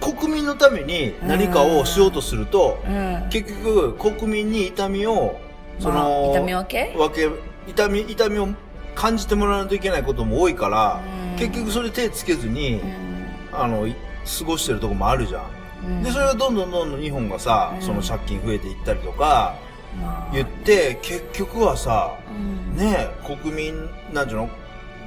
[0.00, 3.28] 国民のために何かをしようとすると、うん。
[3.30, 5.38] 結局国民に痛みを、
[5.78, 6.94] そまあの、痛み分け？
[6.96, 7.28] 分け、
[7.70, 8.48] 痛み、痛みを
[8.94, 11.00] 感じてもらわないといけないことも多いから、
[11.32, 11.38] うん。
[11.38, 13.26] 結局それ手つけずに、うん。
[13.52, 13.94] あの、い
[14.38, 15.44] 過ごしてるとこもあるじゃん。
[15.86, 16.02] うん。
[16.02, 17.82] で、それがどんどんどんどん日本がさ、うん。
[17.82, 19.56] その借金増えていったりとか、
[20.00, 20.34] まあ。
[20.34, 22.76] 言って、結局はさ、うん。
[22.76, 24.50] ねえ、国民、なんていうの？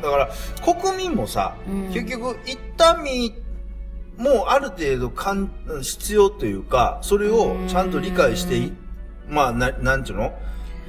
[0.02, 0.30] だから、
[0.64, 1.88] 国民もさ、うん。
[1.94, 3.34] 結局、痛み
[4.18, 5.50] もある程度かん
[5.82, 8.74] 必要というか、それをちゃんと理解してい、
[9.28, 10.34] まあ、な、なんていうの？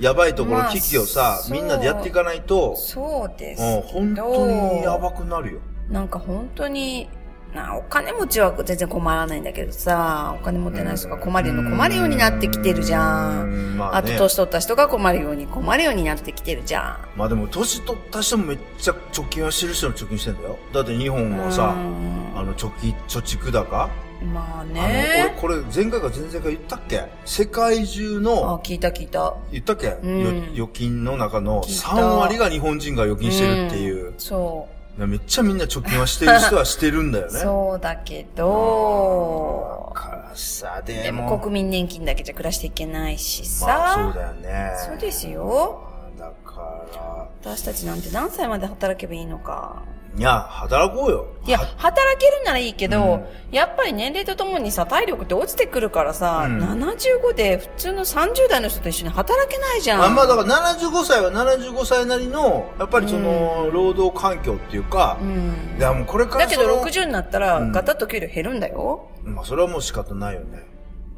[0.01, 3.81] やばいところ、まあ危機をさ、みんなでやっていかないと、そうですうん。
[3.83, 5.61] 本当にやばくなるよ。
[5.91, 7.09] なんか本当に、
[7.55, 13.43] なお金持ちは全然困らないんだけどさ、お金持ってない人が困るの困るようになってきてるじゃ。
[13.43, 17.19] うんんまあとね、年取った人が困るように困るようになってきてるじゃん。
[17.19, 20.59] まあでも、年取った人もめっちゃ貯金はしてる人の貯金してんだよ。
[20.73, 23.89] だって日本はさ、うんあの、貯金、貯蓄高
[24.25, 25.33] まあね。
[25.39, 27.03] 俺、これ、前回か前々回言ったっけ？
[27.25, 29.35] 世界中あ、の、聞いた聞いた。
[29.53, 34.11] 言ったっけ、んよ預金の中の聞いた3割が日本人が預金してるっていう。
[34.11, 37.33] んそめっちゃみんな貯金はしてる人はしてるんだよう。
[37.33, 37.39] ね。
[37.41, 41.23] そうだけどだ、からさ、ででも。
[41.25, 43.67] も国民年金だけじゃ暮らしていけないしさ。
[43.67, 44.73] まあ、そうだよね。
[44.89, 45.81] そうですよ。
[46.19, 46.61] だか
[46.93, 49.83] ら、私たちなんて何歳まで働けばいいのか。
[50.17, 51.27] いや、働こうよ。
[51.47, 60.05] いや、は働けるならいいけど、うんやっぱり年齢とともにさ、体力って落ちてくるからさ、うん75で普通の30代の人と一緒に働けないじゃん。
[60.05, 65.77] あまあだから75歳は75歳なりの、やっぱりその、労働環境っていうかう、ん。
[65.79, 69.09] いやもうこれからだけどその60になったら、うんガタッと給料減るんだよ。
[69.25, 70.67] まあそれはもう仕方ないよね。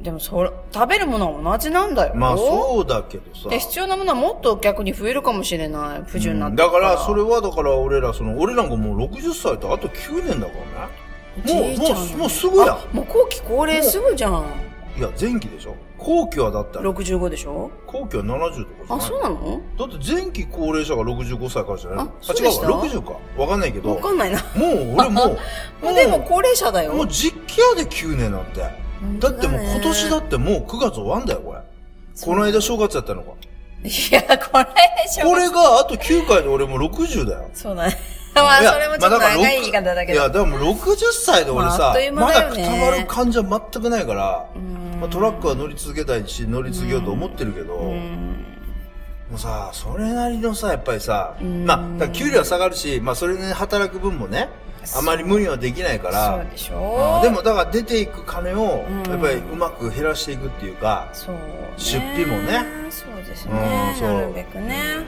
[0.00, 2.14] でもそれ、食べるものは同じなんだよ。
[2.14, 3.50] まあそうだけどさ。
[3.50, 6.02] で、必要なものはもっと逆に増えるかもしれない。
[6.06, 11.74] 不順になってだから、それはだから俺ら、その、俺なんかもう60歳とあと9年だからね。
[11.74, 14.44] もう、もう、もうすぐやもう後期高齢すぐじゃん。
[14.96, 19.60] いや、前期でしょ後期はだったら、65でしょ後期は70とかじゃあ、ないそうなの？
[19.78, 22.66] だって前期高齢者が65歳からじゃないあそうでした？
[22.66, 23.12] 違うわ、60か。
[23.42, 23.90] わかんないけど。
[23.90, 24.38] もわかんないな。
[24.38, 24.42] う、
[24.96, 25.38] 俺もう、
[25.84, 26.94] もうでも高齢者だよ。
[26.94, 28.62] もう実機やで9年なんて。
[29.18, 31.60] だってもう今年だってもう9月終わんだよ、これ。
[32.22, 33.32] この間正月やったのか。
[33.82, 34.66] いや、これ、
[35.08, 37.50] 小これがあと9回で俺もう60だよ。
[37.54, 37.96] そうだね。
[38.34, 40.20] まあ、それもちょっと長い言い方だけど。
[40.20, 48.46] いや、でも60歳で俺さ、まだくたばる感じは全くないから、んまあ、トラックは乗り続けたいし、乗り続けようと思ってるけど、うん。
[49.30, 54.48] もうさ、それなりのさ、やっぱりさ、んまあ、給料は下がるし、まあ、それで働く分もね、
[54.96, 61.40] あまり無理はできないから、そうでしうょんでも、だから出ていく金をうん、やっぱりうまく減らしていくっていうか、そう、ね。
[61.76, 62.64] 出費もね。
[62.90, 63.94] そうですうんね。
[63.98, 65.04] そうなるべくね。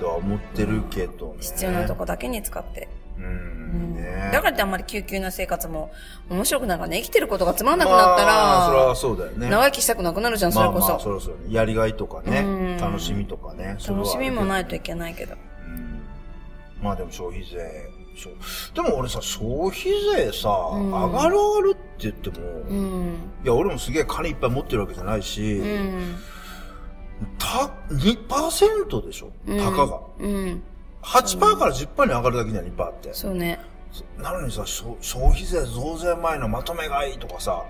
[0.00, 1.34] とは思ってるけど、ね。
[1.40, 2.88] 必要なとこだけに使って。
[3.16, 5.92] うん、ねだからってあんまり救急な生活も
[6.28, 9.48] 面白くなるからね、生きてることがつまんなくなったら、まあ、それはそうだよね。
[9.48, 10.80] 長生きしたくなくなるじゃん、それこそ。
[10.80, 11.54] まあまあ、そろそろね。
[11.54, 13.78] やりがいとかねうん、楽しみとかね。
[13.88, 14.48] 楽しみもい。
[14.48, 15.34] ないといけないけど。
[15.34, 16.00] うん
[16.82, 18.34] まあでも消費税、消
[18.74, 19.82] でも俺さ、消費
[20.14, 23.14] 税さ、ん上がる上がるって言っても、いうん。
[23.44, 26.16] や、俺もすげえ金いっぱい持ってるわけじゃないし、うん。
[27.38, 29.30] た、2%でしょ？
[29.46, 30.00] うんたかが。
[30.20, 30.62] うん。
[31.02, 33.12] 8%から10%に上がるだけじゃん、2%って。
[33.12, 33.60] そうね。
[34.18, 37.62] なのにさ、消消費税増税前のまとめ買いとかさ、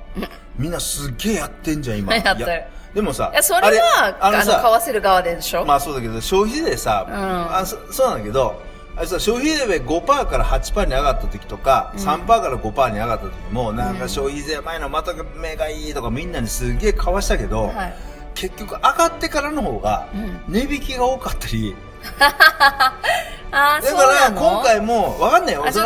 [0.58, 2.14] みんなすっげえやってんじゃん、今。
[2.16, 5.64] やってるでもさ、それは、あの、あのさ、買わせる側でしょ？
[5.66, 8.54] まあそうだけど、消費税さ、んあそそうなんだけど、
[8.96, 17.94] あれさ、消費税5%から8%に上がった時とか、3%から5%に上がった時も、なんか消費税前のまとめがいいとかみんなにすげえ買わしたけど、はい。
[18.34, 20.40] 結局上がってからの方がうん。
[20.48, 21.74] 値引きが多かったり、
[22.20, 25.64] ああ、だから今回も、わかんないよ。
[25.66, 25.80] あそ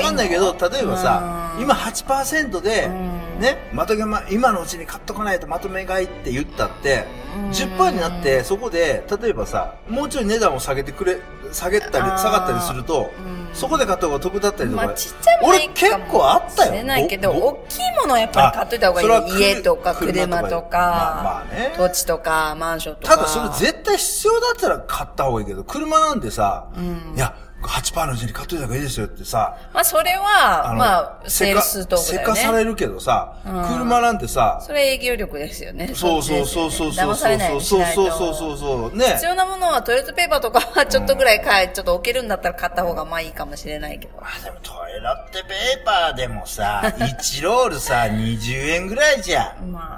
[0.00, 1.62] かんないけど、例えばさう、ん。
[1.62, 11.18] 今8%でうん、ね、まとめま、今のうちに買っとかないとまとめ買いって言ったってうん、10%になって、そこで、例えばさ、もうちょい値段を下げてくれ、
[11.52, 16.72] 下げたり、下がったりするとうん、そこで買った方が得だったりとかまあ、、ちっちゃいもの俺結構あったよ。
[16.72, 19.38] しれないけど、大きいものはやっぱり買っといた方がいい。
[19.38, 21.44] 家とか車車ととか
[21.76, 23.16] 土地とかマンションとか。
[23.16, 27.14] ただそれ絶対必要だったら買った方がいいけど、車なんてさ、ん。
[27.16, 32.36] いや、8%のうちに買っといた方がいいですよってさ、まあ、それは、のまあ、セールストークだよね。
[32.36, 35.92] せかされるけどさ、うん車なんてさ、それ営業力ですよね。
[35.94, 44.16] そうそうそうそうそう騙されないそうそうそうそうそうね必要なものはトイレットペーパーとかはちょっとぐらい買え、ちょっと置けるんだったら買った方がまあいいかもしれないけど。
[44.20, 49.70] まあでもトイレットペーパーでもさ、1ロールさ、20円ぐらいじゃん。
[49.72, 49.97] ま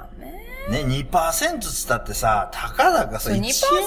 [0.71, 0.83] ね。
[0.83, 3.39] ね、2%つったってさ、たかだかさ、そう、1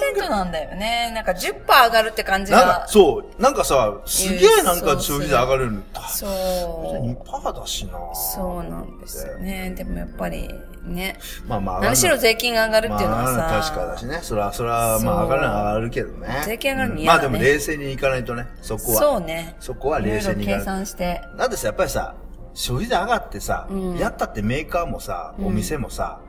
[0.07, 0.31] 円ぐら2%い。
[0.31, 1.13] なんだよね。
[1.15, 2.85] なんか10%上がるって感じが、。
[2.87, 5.83] そう、なんかさ、すげえなんか消費税上がるの。
[6.09, 7.07] そう。
[7.07, 9.75] 2%だしなそうなんですよね。
[9.77, 10.49] でもやっぱり
[10.85, 11.19] ね。
[11.47, 13.71] まあまあ、何しろ税金が上がるっていうのはまあ、さ。
[13.73, 14.21] 確かだしね。
[14.23, 16.43] それは、それは、まあ、上がるのは上がるけどね。
[16.45, 18.99] 税金上がるのうん嫌だねまあでも冷静にいかないとね、そこは。
[19.01, 19.57] そうね。
[19.61, 20.65] そこはい冷静にいかないと。
[20.67, 21.23] 算して。
[21.39, 22.15] だってさ、やっぱりさ、
[22.55, 26.21] 消費税上がってさ、うんやったってメーカーもさ、お店もさ、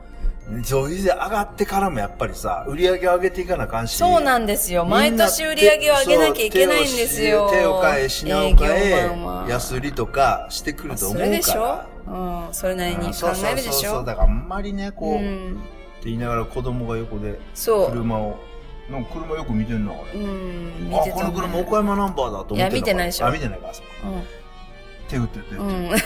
[0.62, 3.96] 消費税上がってからもやっぱりさ、売り上げを上げていかなあかんし。
[3.96, 4.84] そうなんですよ。
[4.84, 7.48] 毎年売り上げを上げなきゃいけないんですよ。
[7.48, 11.26] そう手を変え、品を変え安売りとかしてくると思うから。
[11.26, 11.80] それでしょ？
[12.06, 12.54] うん。
[12.54, 13.72] それなりに考そうそうえるでしょ？
[13.72, 14.04] そうそう。
[14.04, 15.62] だからあんまりね、こう、ってうん。
[16.04, 17.90] 言いながら子供が横で、そう。
[17.90, 18.36] 車を、
[18.88, 20.12] なんか車よく見てんな、俺。
[20.12, 20.88] うん。
[20.90, 23.86] 見あ、てたねこの車岡山ナンバーだと思っていや見てないでしょあ、見てないから、そう
[25.08, 25.54] 手振ってて。
[25.56, 25.68] うん。
[25.68, 25.90] うん。
[25.90, 25.96] な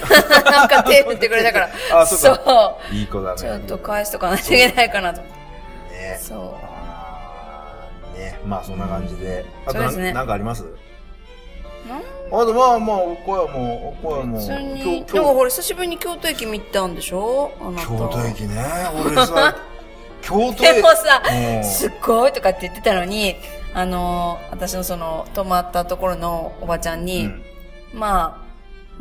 [0.65, 1.71] んか手振ってくれたから。
[2.01, 2.95] あそっかそう。
[2.95, 3.39] いい子だね。
[3.39, 5.21] ちょっと返しとかないといけないかなと。
[5.21, 6.19] ね。
[6.21, 8.39] そあーね。
[8.47, 9.45] まあそんな感じで。
[9.67, 10.63] あとなそうですねなんかあります？
[10.63, 10.67] ん？
[12.33, 14.39] あとまあまあ、岡山、岡山。
[14.39, 14.83] 普通に。
[14.83, 17.51] 今日、なんか今ほら、久しぶりに京都駅見たんでしょ？
[17.61, 17.81] あなた。
[17.81, 18.65] 日、京都駅ね。
[19.05, 19.57] 俺さ、
[20.23, 20.75] 京都駅。
[20.75, 23.37] でもさうん、すっごいとかって言ってたのに、
[23.75, 27.43] あのー、私のその、泊まったところのおばちゃんに、うん
[27.93, 28.50] まあ、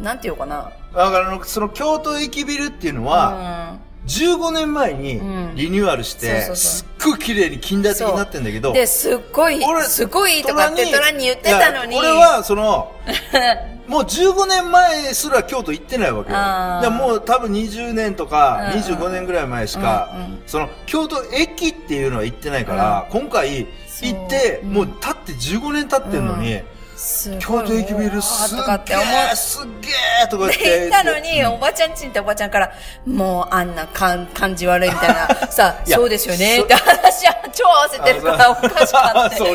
[0.01, 0.71] なんていうかな。
[0.93, 5.55] だからその京都駅ビルっていうのは、15年前にうん。
[5.55, 8.75] リニューアルして、すっごい綺麗に近代的になってんだけど、うん。
[8.75, 11.97] で、すっごい俺、すごいとかってトラに言ってたのに。
[11.97, 12.91] 俺は、その、
[13.87, 16.37] もう15年前すら京都行ってないわけよ。
[16.81, 23.67] でもう多分20年とかうん25年ぐらい前しか、うんうんその京都駅っていうのは行ってないから、今回
[24.01, 26.61] 行って、もう経って15年経ってんのに、
[26.99, 29.87] すごい京都駅ビルすっとかってげ思え、すっげ
[30.25, 30.79] えとか言っってて。
[30.79, 32.73] 言ったのに、おばちゃんちんっておばちゃんから、
[33.05, 39.37] もうあんな感感じ悪いみたいな、 さ、そうですよねそって話は超合わせてるからおかしかった。
[39.37, 39.45] さ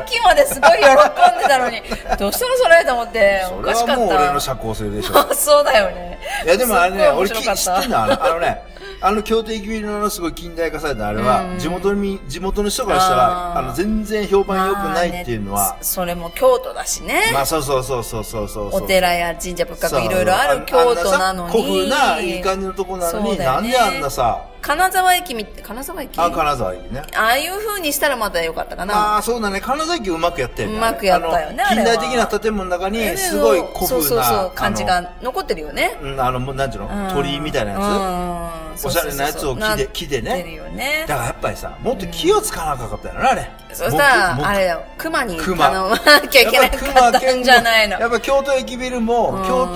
[0.00, 1.82] っきまですごい喜んでたのに、
[2.18, 3.92] どうしたのそれと思って、おそれかしかった。
[3.92, 5.28] はもう俺の社交性でしょ。
[5.36, 6.18] そうだよね。
[6.46, 8.62] いやでもあれね、俺き知ってんのあのね、
[9.00, 17.30] あの京都駅ビルのすごい近代化されたあれは、うん地元に、地元の人からしたら、あの、全然評判良くないっていうのはそれも京都だしね。
[17.32, 18.70] まあそうそうそうそうそうそう。
[18.74, 21.52] お寺や神社仏閣いろいろある京都なのに。
[21.52, 26.18] 古風ないい感じのとこなのに、ねなんであんなさ、金沢駅み、金沢駅？
[26.18, 27.02] あ、金沢駅ね。
[27.14, 28.94] ああいう風にしたらまたよかったかな。
[28.94, 30.76] まあそうだね、金沢駅うまくやったよね。
[30.76, 33.88] うまくやったよね近代的な建物の中に、えすごい古風な。
[33.88, 35.96] そうそうそう、感じあが残ってるよね。
[36.02, 36.14] の。
[36.14, 36.88] うん、あの、もうなんていうの？
[36.88, 41.06] うん鳥居みたいなやうんおしゃれなやつを木で木でね。
[41.06, 41.14] だ。
[41.14, 43.50] からやっぱりさ、もっと気を使わなかったよな、あれ。
[43.72, 45.96] そしたら、あれだよ、熊に頼熊まな
[46.28, 48.00] きゃいけなかったんじゃないの。
[48.00, 49.66] やっぱ京都駅ビルも、うん京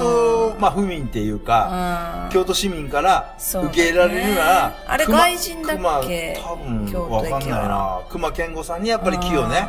[0.55, 6.35] 都、まあ、府民っていうか、うん京都市民から受け入れられるなら、あれ熊外人だっけ？
[6.43, 8.01] 熊多分、京都わかんないな。
[8.09, 9.67] 熊健吾さんにやっぱり気をね、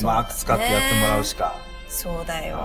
[0.00, 1.54] うまく使ってやってもらうしか。
[1.88, 2.58] そうだよ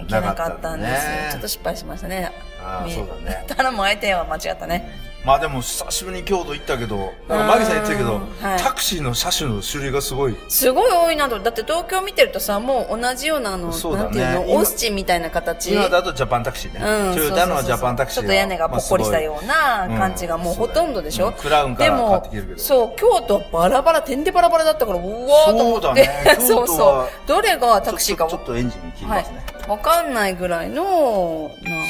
[0.00, 0.96] いけなかったんですよ。
[1.32, 2.32] ちょっと失敗しましたね。
[2.64, 3.44] ああ、そうだね。
[3.56, 4.90] 頼む相手は間違ったね。
[5.24, 10.36] まあでも久しぶりに京都行ったけど、なんかマギさん言ってたけど、うんはいタクシーの車種の種類がすごい。
[10.48, 11.38] すごい多いなと。
[11.38, 15.72] だって東京見てるとさ、もう同じようなあの、そうだねなんていうの、今オースチンみたいな形。
[15.72, 16.80] 今だとジャパンタクシーね。
[16.80, 25.86] うん、トヨタのはジャパンタクシーちょっと屋根がぽっこりしたような感じがもうほとんどでしょ、うんクラウンからでも買ってきてるけどそう、京都はバラバラ、てんでバラバラだったから、うわーと思って。
[25.86, 27.28] そうだね そうそう。
[27.28, 29.44] どれがタクシーかちょっとちょっとエンジンに切りはいますね。。
[29.68, 31.86] わかんないぐらいの、なんか、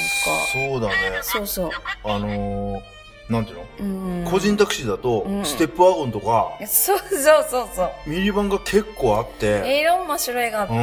[0.53, 0.95] そうだね。
[1.23, 1.71] そうそう。
[2.05, 2.83] あのー、
[3.29, 4.31] なんていうの、うん。
[4.31, 7.91] 個人タクシーだと、うんステップワゴンとか、そうそうそうそう。
[8.07, 10.83] ミニバンが結構あって、いろんな種類があって、うん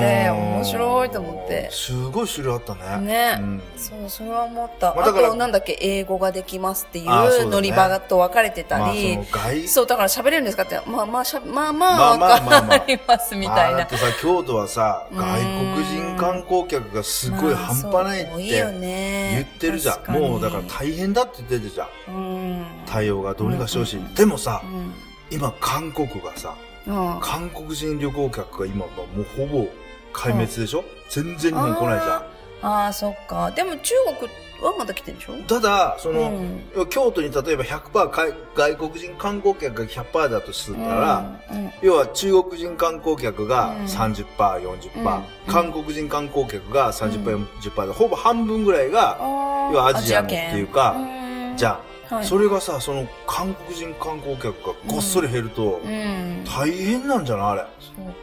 [0.60, 1.69] 面白いと思って。
[1.71, 3.06] すごい種類あったね。
[3.06, 4.93] ねうんそう、それは思った。
[4.93, 7.06] まああと、なんだっけ、英語ができますっていう
[7.49, 13.88] 乗り場と分かれてたまあ、り、そう、だから喋れるんですかって、まあまあしゃ、まあまあ、まあまありますみたいなまあだっ。
[13.88, 20.12] てさ、京都はさ、うん外国人観光客がすごい半端ないって言ってるじゃん。
[20.12, 22.29] もうだから大変だって言ってるじゃん。
[22.30, 22.65] うん。
[22.86, 24.00] 対応がどうにかしてほしい。
[24.00, 24.94] うんでもさう、ん。
[25.32, 26.56] 今韓国がさ、
[26.88, 27.20] うん。
[27.22, 28.86] 韓国人旅行客が今も
[29.18, 29.68] うほぼ
[30.13, 32.12] 壊滅でしょ、全然日本来ないじゃん。
[32.12, 33.52] あーあー、そっか。
[33.52, 34.32] でも中国
[34.70, 35.34] はまだ来てるでしょ？
[35.48, 36.32] ただ、その、
[36.76, 47.24] うん京都に例えば100%かい外国人観光客が100%だとするなら、うんうん要は中国人観光客がうん30%、40%、うん韓国人観光客が30%、
[47.62, 51.80] 40%で、ほぼ半分ぐらいが、要はアジアのっていうかうんじゃん。
[52.10, 56.43] はいそれがさ、その韓国人観光客がごっそり減ると、うん。
[56.43, 57.65] 大変なんじゃないあれ。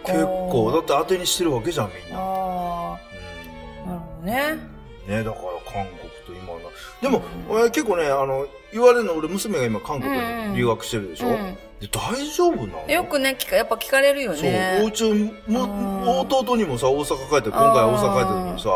[0.05, 0.73] 結構。
[0.73, 2.19] だって当てにしてるわけじゃん、みんな。
[2.19, 4.59] ああ、なるほどね。
[5.07, 6.61] うん、ねだから韓国と今の。
[7.01, 12.91] でも、俺結構ね、あの、言われるの、俺娘が今韓国に留学してるでしょ、うんで大丈夫なの？
[12.91, 14.81] よくね、聞か、やっぱ聞かれるよそう、ね。
[14.83, 18.71] おうち弟にもさ、大阪帰って、今回大阪帰った時にさ、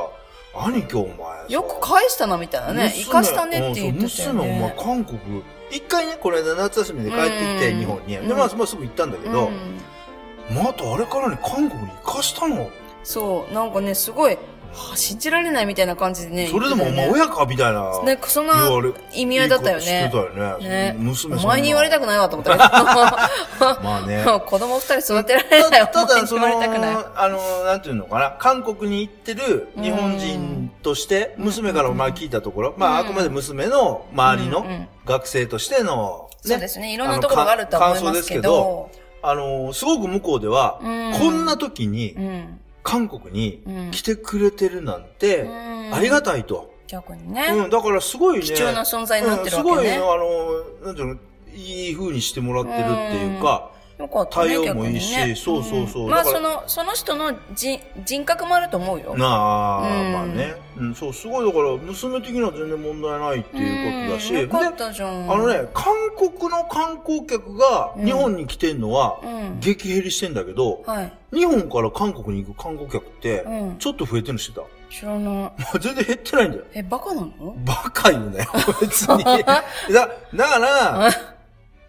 [0.54, 2.84] 兄貴お前さよく返したな、みたいなね。
[2.84, 4.74] 娘生かしたねって言ってたようんそう娘、お前ね。
[4.78, 5.18] 韓国、
[5.70, 8.16] 一回ね、これ間夏休みで帰ってきて、うん日本に。
[8.18, 9.80] うんで、まあ、まあすぐ行ったんだけど、うん
[10.50, 12.68] またあれからね、韓国に行かしたの。
[13.04, 14.36] そう、なんかね、すごい、
[14.72, 16.48] はあ信じられないみたいな感じでね。
[16.48, 18.02] それでもお前言って親かみたいな。
[18.02, 18.14] ね。
[18.14, 18.54] ね、そんな
[19.14, 20.68] 意味合いだったよねいいてたよね。
[20.68, 22.64] ね娘お前に言われたくくないわと思ったけど。
[23.82, 24.24] まあね。
[24.46, 25.90] 子供二人育てられない。
[25.92, 26.46] ただ、その。
[26.46, 34.66] あの、なんていうのかな、韓国に行ってる日本人として、娘から前聞いたところ、まあ、あくまで娘の周りの
[35.04, 36.94] 学生としての、そうですね。
[36.94, 38.90] いろんなところがあるとは思いますけど。
[39.22, 42.59] あの、すごく向こうでは、うんこんな時にうん。
[42.82, 46.72] 韓国にうん来てくれてるなんて、うんありがたいと。
[46.86, 47.46] 逆にね。
[47.46, 48.44] うん、だからすごいね。
[48.44, 51.20] 貴重な存在になってるわけねうんすごい、あの、なんていうの、
[51.54, 53.69] いい風にしてもらってるっていうか、
[54.00, 54.56] よかったね。
[54.56, 59.14] 対応もいいしねそうそうそうんまあ、その、その人の人人格もあると思うよ。
[59.16, 60.54] なあ、うんまあね。
[60.78, 65.30] うん、そう、すごい、だから、娘的には全然問題ないっていうことだし、うんよかっでたじゃん。
[65.30, 69.60] あのね、韓国の観光客がうん日本に来てんのは、うん。
[69.60, 71.12] 激減りしてんだけど、はい。
[71.32, 73.76] 日本から韓国に行く観光客ってう、ん。
[73.78, 74.66] ちょっと増えてるの知ってた？
[74.90, 75.22] 知らない。
[75.22, 76.64] まあ全然減ってないんだよ。
[76.72, 77.30] え、バカなの？
[77.64, 79.22] バカ言うなよ、別に。
[79.44, 79.62] だ、
[80.34, 81.10] だから、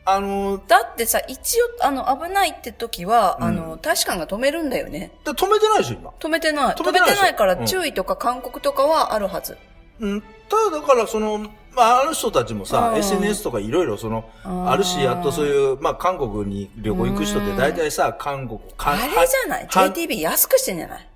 [0.03, 5.11] あの、だってさ、一応、あの、危ないって時は、うんあの、大使館が止めるんだよね。
[5.23, 6.11] だ止めてないでしょ、今。
[6.19, 6.75] 止めてない。
[6.75, 9.57] 止めてないないから、うん注意とか勧告とかはあるはず。
[9.99, 10.27] うん、た
[10.71, 11.37] だだから、その、
[11.73, 15.47] まあ、あの人たちもさ、うん SNS とかいろいろその、あるし、あとそうう。
[15.49, 19.67] いう、まあ、韓国に旅行行く人って大体さ、韓国、韓あれじゃない？
[19.67, 21.07] は ?JTB 安くしてんじゃない？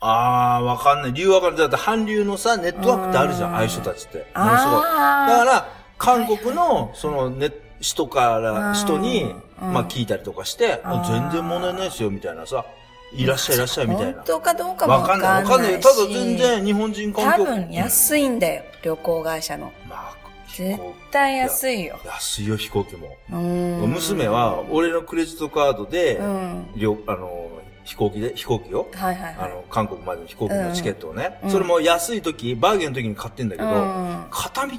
[0.00, 1.12] ああ、わかんない。
[1.12, 1.58] 理由わかんない。
[1.60, 4.26] だって韓流のさ、ネットワークってあるじゃん、うんああいう人たちって。
[4.34, 4.82] ものすごい。
[4.82, 7.50] だかあら、韓国の、その、ね、
[7.80, 12.64] 人から、うん人に、うんまあ、聞いたりとかして、全然問題ないですよ、みたいなさ、
[13.12, 14.22] いらっしゃいいらっしゃい、みたいな本。
[14.24, 15.42] 当かどうかもわわかんない。
[15.42, 15.80] わかんない。
[15.80, 18.62] ただ全然日本人観多光分安いんだよ。
[18.82, 19.72] 旅行会社の。
[19.88, 20.14] まあ、
[20.54, 20.78] 絶
[21.10, 21.98] 対安いよ。
[22.04, 23.16] 安いよ、飛行機も。
[23.32, 23.90] うん。
[23.90, 27.50] 娘は、俺のクレジットカードで、あの、
[27.88, 28.86] 飛行機で、飛行機よ。
[28.92, 29.34] はいはいはい。
[29.38, 31.40] あの、韓国までの飛行機のチケットをね。
[31.42, 34.26] うんそれも安い時、バーゲンの時に買ってんだけど、うん。
[34.30, 34.76] 片道、うん。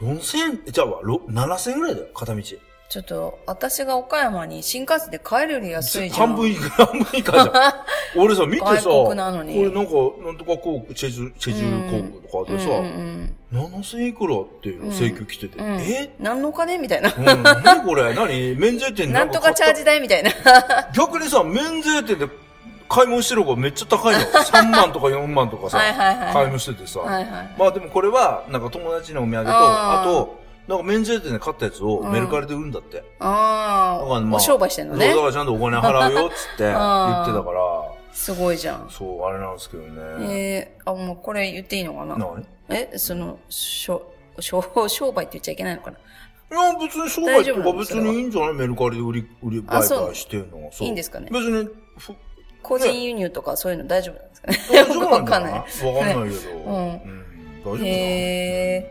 [0.00, 2.42] 4000、じゃあ、ろ7000円ぐらいだよ、片道。
[2.92, 6.26] ちょっと、私が岡山に新幹線で帰るより安いじゃん。
[6.26, 7.50] 半分以下、半分以下じゃん。
[8.22, 9.92] 俺さ、見てさ、外国なのにこれなんか、
[10.26, 15.80] なんとか航空、チェジュ、チェジュ航空とかでさ、うんうん7000いくらっていう請求来てて、うん。
[15.80, 16.14] え？
[16.18, 16.76] 何のお金？
[16.76, 17.14] みたいな。
[17.14, 18.14] うん、何これ？
[18.14, 18.56] 何？
[18.56, 20.30] 免税店でなんとかチャージ代みたいな。
[20.94, 22.28] 逆にさ、免税店で
[22.90, 24.20] 買い物してる方がめっちゃ高いの。
[24.36, 27.00] 3万とか4万とかさ、はいはいはい買い物しててさ。
[27.00, 27.54] はいはい。
[27.58, 33.02] まあでもこれは、なんか友達のお土産と、あと、なんか免税店で買ったやつをメルカリで売るんだって。
[33.18, 35.16] ああ、だからまあお商売してんのねだ。
[35.16, 38.86] からちゃんとお金払うよっつって言ってたから、すごいじゃん。
[38.90, 39.92] そう、あれなんですけどね。
[40.30, 42.16] えー、あ、もうこれ言っていいのかな？
[42.16, 44.02] 何え、その、しょ、
[44.38, 45.96] しょ、商売って言っちゃいけないのかな？
[45.98, 48.54] いや、別に商売とか別にいいんじゃない？
[48.54, 49.82] メルカリで売り、売り、売買
[50.14, 50.72] してんのは。
[50.72, 51.28] そういいんですかね？
[51.32, 52.14] 別に、ふ
[52.62, 54.58] 個人輸入とかそういうの大丈夫なんですかね？
[54.70, 55.52] 大丈夫なん わかんない。
[55.52, 56.70] だわかんないけど。
[56.70, 57.21] ん うん。
[57.64, 57.84] 大丈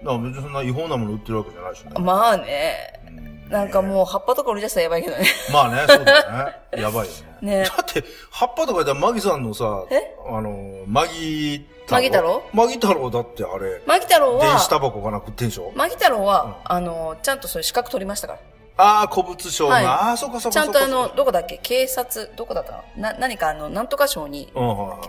[0.03, 1.91] 夫から別にそんな違法なもの売ってるわけじゃないしね。
[1.99, 3.01] まあね。
[3.15, 5.25] うんなんかもう葉っぱとか売り出したらやばいけどね。
[5.51, 6.45] まあね、そうだよ
[6.77, 6.81] ね。
[6.81, 7.57] やばいよね。
[7.59, 8.01] ねだって、
[8.31, 10.15] 葉っぱとか言ったらマギさんのさ、え？
[10.25, 12.43] あの、マギマギ太郎？
[12.53, 15.73] マギ太郎だってあれ、マギ太郎電子タは、バコかな食ってんでしょ？
[15.75, 18.39] マギ太郎は、あの、ちゃんとそういう資格取りましたから。
[18.77, 20.79] ああ、古物商が、はいああ、そうかそうちかそうか。
[20.79, 21.59] ゃんとあの、どこだっけ？
[21.61, 22.71] 警察、どこだった？
[22.71, 24.51] のな、何かあの、なんとか省に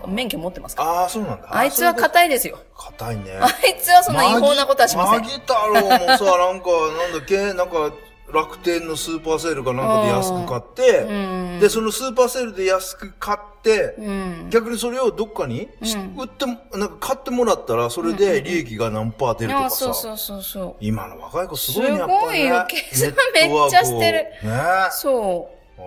[0.06, 0.84] 免許持ってますか？
[0.84, 0.90] ら。
[0.90, 1.48] ああ、そうなんだ。
[1.50, 2.58] あいつは硬硬いですよ。
[2.76, 3.38] 硬いね。
[3.40, 5.20] あいつはそんな違法なことはしません。
[5.22, 7.92] マギ太郎もさ、なんか、なんだっけ、なんか、
[8.32, 11.12] 楽天のスーパーセールかなんかで安く買って、う
[11.56, 11.60] ん。
[11.60, 14.50] で、そのスーパーセールで安く買って、うん。
[14.50, 20.00] 逆にそれをどっかに、しうん売っても、なんか買ってもらったら、それで利益が何パー出るとかあ、そうさ。
[20.00, 20.76] そうそうそう。
[20.80, 22.22] 今の若い子すごいね、やっぱり、ね。
[22.22, 25.61] すごいよ計算 めっちゃしてるねそう。
[25.78, 25.82] お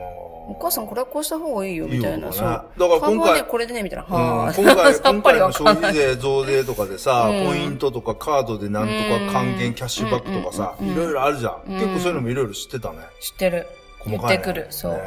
[0.52, 2.28] お母さんこれはこうした方がいいよ、みたいな。
[2.28, 2.48] いいそう。
[2.48, 4.06] だから今回これでね、みたいな。
[4.06, 5.52] うん今回、今回の。
[5.52, 11.62] 消費税増税とかでさ、うんポイントとかカードでなんとか還元キャッシュバックとかさ、いろいろあるじゃん。
[11.68, 13.00] 結構そういうのもいろいろ知ってたね。
[13.20, 13.68] 知ってる。
[14.06, 14.68] ねってくる。
[14.70, 14.94] そう。
[14.94, 15.00] ね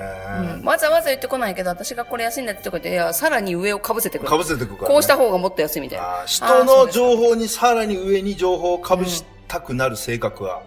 [0.61, 4.29] うんわざわざ言ってこないけど、私がこれ安いんだってとこで、いや、さらに上を被せてくる。
[4.29, 4.89] かぶせてくから、ね。
[4.89, 6.24] こうした方がもっと安いみたいな。
[6.26, 10.62] 人の情報にさらに上に情報をかぶしたくなる性格は、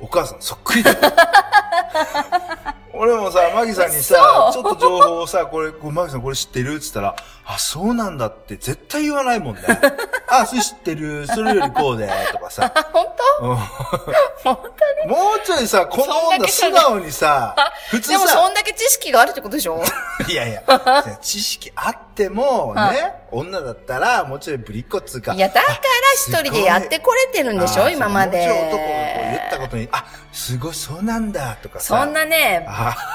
[0.00, 0.98] お母さんそっくりだよ。
[3.02, 6.74] 俺もさ、マギさんにさ、ちょっと情報をさ、これ、これマギさんこれ知ってる？
[6.74, 9.62] って言ったら、あ、そうなんだって絶対言わないもんね。
[10.28, 11.26] あ、それ知ってる？
[11.26, 12.72] それよりこうで、とかさ。
[12.92, 13.02] 本
[13.40, 13.56] うん
[14.44, 14.56] 当本
[15.02, 15.10] 当に？
[15.12, 17.56] もうちょいさ、この女素直にさ、
[17.90, 19.82] 普通でもそさ、んだけ知識があるってことでしょ？
[20.30, 20.62] いやいや、
[21.20, 25.34] 知識あってもはね、女だったら、もうちょいぶりっ子っつうか。
[25.34, 25.74] いや、だから
[26.14, 27.88] 一人でやってこれてるんでしょ？
[27.88, 28.38] 今まで。
[28.38, 31.98] もうちょい男がこう言ったことに、あ、すごいそうなんだ、とかさ。
[31.98, 32.64] そんなね、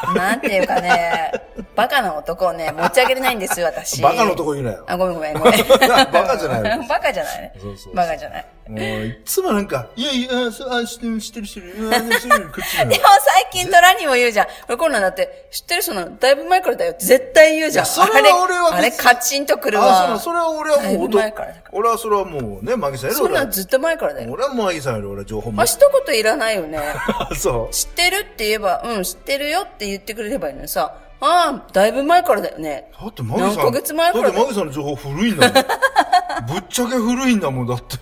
[0.04, 1.32] あなんていうかね、
[1.76, 4.02] バカな男をね、持ち上げれないんですよ、私。
[4.04, 4.84] バカのとこ言うなよ。
[4.88, 5.54] あ、ごめんごめんごめん。
[5.88, 7.54] バカじゃないよ バカじゃないね。
[7.56, 8.46] そうそうそうバカじゃない。
[8.70, 11.90] もう、いつもなんか、いやいや、あそうあ、知ってる、知ってる、知ってる。
[11.96, 14.48] あ、知ってる、こっちでも最近トラにも言うじゃん。
[14.68, 15.82] 俺こんなんだって、知ってる？
[15.84, 17.86] その、だいぶ前からだよ絶対言うじゃん。
[17.86, 20.08] それは俺はあれ、あれカチンとくるあ、わ。
[20.10, 24.32] そうそれは俺はもう男前から俺はそれはもうね、マギさんよりそんなんずっと前からだよ。
[24.32, 25.66] 俺はマギさんより俺は情報もまあ、。
[25.66, 26.78] 一言いらないよね。
[26.80, 27.74] あ、 そう。
[27.74, 32.92] 知ってるって言えば、うん、知ってるよって言ってくれればいいのにさ、ああ、だいぶ前からだよね。
[33.00, 33.56] だってマギさん。
[33.56, 35.64] 何ヶ月前からだってマギさんの情報古いんだもん。
[36.54, 37.98] ぶっちゃけ古いんだもん、だって。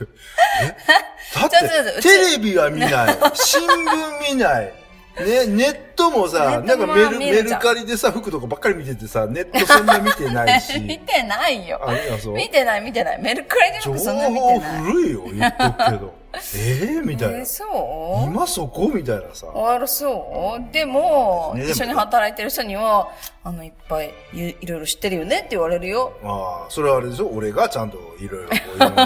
[0.61, 0.75] え？
[1.39, 2.91] だって、テレビは見ない。
[3.33, 4.73] 新聞見ない。
[5.17, 10.99] ね、ネットもさ、なんかメル、メルカリでさ、服とかばっかり見ててさ、ネットそんな見てない見し。
[10.99, 12.33] てないよあ、いや、そう。
[12.33, 13.21] 見てない見てない。
[13.21, 14.81] メルカリで情もそんな見て報ない。
[14.81, 16.13] 古いよ、言っとくけど。
[16.55, 17.45] ええみたいなえー。
[17.45, 18.25] そう？
[18.27, 18.89] 今そこ？
[18.93, 19.47] みたいなさ。
[19.53, 20.73] あら、そう？
[20.73, 23.09] でも、ね一緒に働いてる人には、
[23.43, 26.13] あの、いっぱいいいろいろ知ってるよねって言われるよ。
[26.23, 27.27] まあ、それはあれでしょ？
[27.27, 28.49] 俺がちゃんといろいろ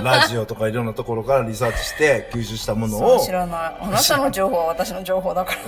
[0.01, 3.19] ラジオとかいろんなところからリサーチして吸収したものを。
[3.19, 3.77] 知らない。
[3.82, 5.59] あなたの情報は私の情報だから。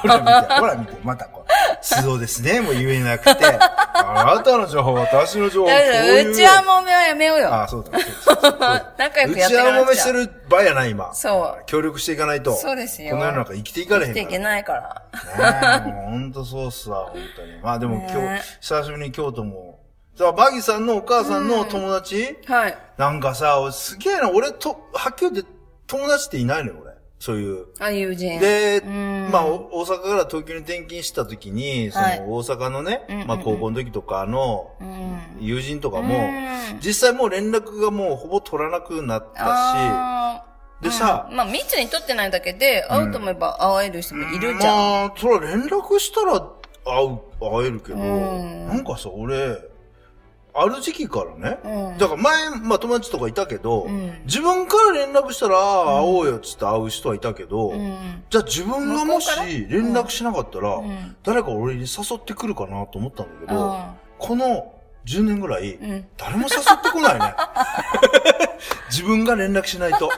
[0.00, 1.50] ほら見て、ほら見て、またこう、
[1.82, 6.30] そうですね、もう言えなくて、あなたの情報、私の情報、こういう。
[6.30, 7.52] うちはもめはやめようよ。
[7.52, 8.92] あそうだ、そうだそうだ。
[8.96, 11.09] 仲良くやってうちはもめしてる場合やない、今。
[11.12, 12.52] そう協力していかないと。
[12.54, 14.24] そうですよこの世の中生きていかれへんから。
[14.24, 15.82] 生きていけないから。
[15.82, 17.58] ねえ、もうほんとそうっすわ、本当に。
[17.62, 19.80] まあでも今ね日、久しぶりに京都も、
[20.16, 22.78] さあ、バギさんのお母さんの友達、はい。
[22.98, 25.50] なんかさ、俺すげえな、俺と、はっきり言って
[25.86, 26.90] 友達っていないのよ、俺。
[27.20, 27.66] そういう。
[27.78, 28.40] あ、友人。
[28.40, 35.20] で、んまあ、お大阪から東京に転勤した時に、そのはい大阪のね、うんうんうんまあ高校の時とかのうん。
[35.38, 36.50] 友人とかも、うん
[36.80, 40.29] 実際もう連絡がもうほぼ取らなくなったし、あ
[40.80, 44.76] でさ、うんまあ密に取ってないだけで、会うと思えば会える人もいるじゃん。
[44.76, 46.40] まあ、それは連絡したら
[46.84, 49.58] 会う、会えるけど、うんなんかさ、俺、
[50.52, 58.22] ある時期からね、うんだから前、まあ友達とかいたけど、うん自分から連絡したら、会おうよっつって会う人はいたけど、うん。
[58.30, 59.28] じゃあ自分がもし
[59.68, 64.72] 連絡しなかったら、うん誰か俺に誘ってくるかなと思ったんだけど、あこの
[65.04, 65.78] 10年ぐらい。
[66.16, 67.34] 誰も誘ってこないね。
[68.90, 70.10] 自分が連絡しないと。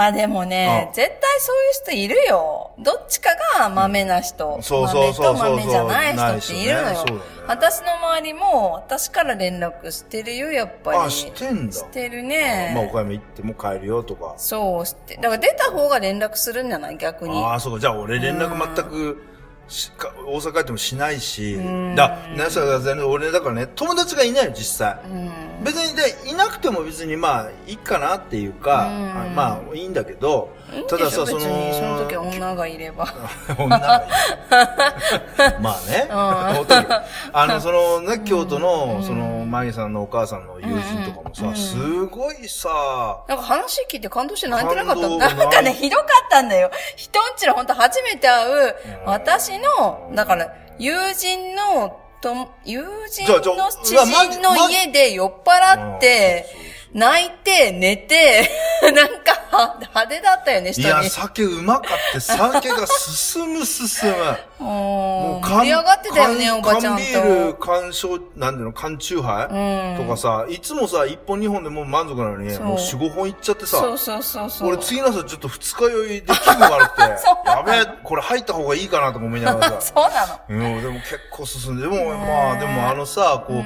[0.00, 2.70] あ、でもねう、ん絶対そういう人いるよ。
[2.78, 4.58] どっちかが豆な人。
[4.62, 7.04] そうそうそうそう豆と豆じゃない人っているのよ。
[7.04, 7.12] ね
[7.48, 10.98] 私の周りも、私から連絡してるよ、やっぱり。
[10.98, 11.72] あ、してんだ。
[11.72, 12.88] してるまあ、ね。
[12.90, 14.34] 岡山行っても帰るよとか。
[14.36, 15.16] そうして。
[15.16, 16.98] だから出た方が連絡するんじゃない？
[16.98, 17.42] 逆に。
[17.42, 17.80] ああ、そうか。
[17.80, 19.24] じゃあ俺連絡全く
[19.68, 21.94] しか、大阪帰ってもしないしん。
[21.94, 24.98] だ、ね、それは全然俺だからね、友達がいないよ、実際。
[25.04, 25.64] うん。
[25.64, 28.88] 別にで、いなくても別にまあ、いいかなっていうか、
[29.34, 30.56] まあ、いいんだけど、
[30.88, 31.48] たださ、その、そ
[31.82, 33.06] の時は女がいれば。
[33.58, 35.60] 女がいる。
[35.60, 36.08] まあね。
[36.54, 36.86] 本当に
[37.32, 45.08] あの、そのね、京都の、その、マギさんのお母さんの友人とかもさ、すごいさ、なんか話聞いて感動して泣いてなかった。
[45.08, 46.70] なんかね、ひどかったんだよ。
[46.96, 49.10] 人んちのほんと初めて会う、うん。
[49.10, 56.46] 私の、だから、友人の、と、友人の知人の家で酔っ払って、
[56.94, 58.50] 泣いて、寝て、
[58.82, 60.86] なんか派手だったよね、人に。
[60.88, 64.38] いや、酒うまかって、酒が進む進む。
[64.64, 67.02] もう、缶盛り上がってたよね、缶おばちゃんと。
[67.02, 74.68] 缶ビール、缶焼、なんていうの、缶チューハイ、うんとかさ、いつもさ、1本2本でもう満足なのに、もう4、5本いっちゃってさ、そうそうそうそう。
[74.68, 77.02] 俺次の朝ちょっと二日酔いで気分悪くて、
[77.46, 79.92] やべえ、これ入った方がいいかなとか思いながらさ。
[79.94, 80.38] そうなの。
[80.48, 83.64] うん、でも結構進んで、でもまあ、でもあのさ、こう、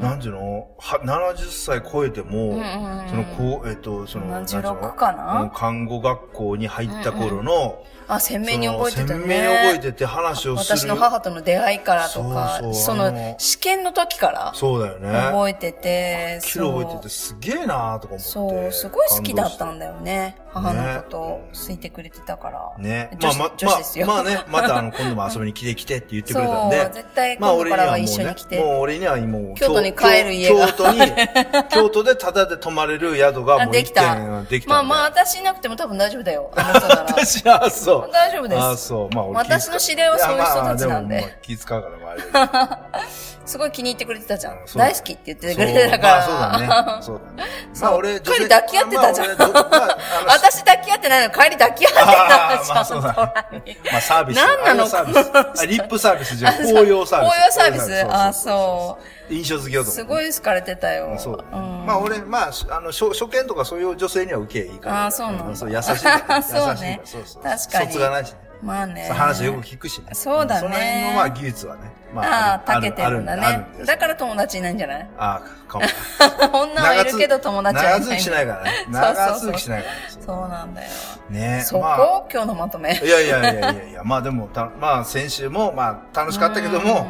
[0.00, 0.68] なんていうの？
[0.78, 2.60] は、70歳超えても、
[3.08, 5.42] その、こう、えっと、その、なんていうの？76かな？
[5.42, 7.84] うん看護学校に入った頃の、
[8.14, 9.08] あ、鮮明に覚えてたね。
[9.08, 10.78] 鮮明に覚えてて話をする。
[10.78, 15.08] 私の母との出会いからとか、そうそうそあのの試験の時からそうだよね。
[15.10, 18.18] 覚えてて、キロ覚えててすげえなーとか思って。
[18.18, 19.80] そう、すごい好きだったんだ。
[19.80, 20.36] だよね。
[20.52, 22.72] 母のことを好いてくれてたから。
[22.78, 23.10] ね。
[23.20, 24.06] まあ、女子ですよ。
[24.06, 26.80] まあ、まあね、またあの、今度も遊びに来て来てって言ってくれたんで。
[26.84, 31.00] そう絶対今度からは一緒に来てまあ俺にはもう俺にはもう、京都に帰る家が京都に、
[31.70, 34.70] 京都でタダで泊まれる宿がもう一できた軒できた。
[34.70, 36.50] まあまあ、私いなくても多分大丈夫だよ。
[36.54, 37.02] あの人なら。
[37.08, 37.99] 私は、そう。
[38.08, 38.60] 大丈夫です。
[38.60, 39.14] あそう。
[39.14, 41.20] まあ俺私の知り合いはそういう人たちなんで。
[41.20, 43.04] まあ気使うから、まああれ
[43.50, 44.60] すごい気に入ってくれてたじゃん。
[44.64, 46.22] そう大好きって言ってくれてたから。
[46.22, 47.32] そうまあ そうだね。
[47.32, 47.50] そうだね。
[47.80, 49.98] まあ俺、帰り抱き合ってたじゃんまあ
[50.30, 52.74] 私抱き合ってないの、帰り抱き合ってたじゃん。
[52.74, 54.36] まあそうだ空にまあサービス。
[54.36, 54.86] 何なの？
[54.86, 55.62] サービス。
[55.62, 56.54] あリップサービスじゃん。
[56.64, 57.30] 法要サービス。
[57.30, 58.98] 法要サービスあ、うそ
[59.28, 59.34] う。
[59.34, 61.16] 印象付けようと思すごい好かれてたよ。
[61.18, 61.56] そう。
[61.56, 65.04] んまあ俺、まあ、あの、初初見とかそういう女性には受けいいから。
[65.06, 66.42] あーそうなんだそう、優しいから。
[66.42, 67.42] そうね優しいからそうそう。
[67.42, 68.49] 確かに卒がないしね。
[68.62, 69.08] まあね。
[69.10, 70.08] 話よく聞くしね。
[70.12, 71.82] そうだねその辺のまあ技術はね。
[72.12, 75.08] まああ、あ、たけてるんだねだから友達いないんじゃない？
[75.16, 75.84] ああ、かも。
[76.62, 78.00] 女はいるけど友達はいない。
[78.00, 78.70] 長続きしないからね。
[78.90, 80.00] 長続きしないからね。
[80.26, 80.88] そうなんだよ。
[81.30, 81.96] ねそこ、まあ
[82.32, 82.94] 今日のまとめ。
[83.02, 87.06] いやいやいやいやいや、まあでも、たまあ先週も、まあ楽しかったけども、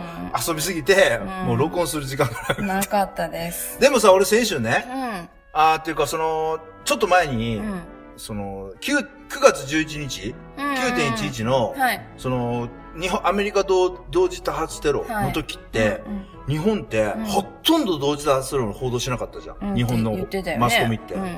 [0.47, 2.29] 遊びすぎて、もう録音する時間
[2.59, 3.81] がなかったです。
[3.81, 5.29] でもさ、俺先週ね、うん。
[5.55, 7.81] あーっていうかその、ちょっと前に、うん。
[8.21, 9.07] その、9、9
[9.41, 12.07] 月11日、うん9.11の、はい。
[12.19, 12.69] その、
[13.01, 19.57] 日本、アメリカ同同時多発テロの時って、うん日本って、んほとんど同時多発テロの報道しなかったじゃん。
[19.71, 20.13] うん日本の
[20.59, 21.15] マスコミって。
[21.15, 21.29] うんうん。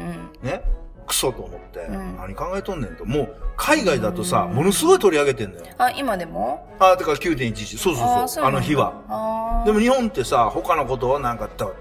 [0.42, 0.62] ね？
[1.06, 3.04] クソと思って、ん何考えとんねんと。
[3.04, 5.66] もう、海外だとさ、ものすごい取り上げてんだよ。
[5.78, 6.66] あ、今でも？
[6.80, 7.78] あ、てか9.11。
[7.78, 8.44] そうそうそう。
[8.44, 9.62] あの日は。
[9.66, 11.72] でも日本ってさ、他のことをなんか合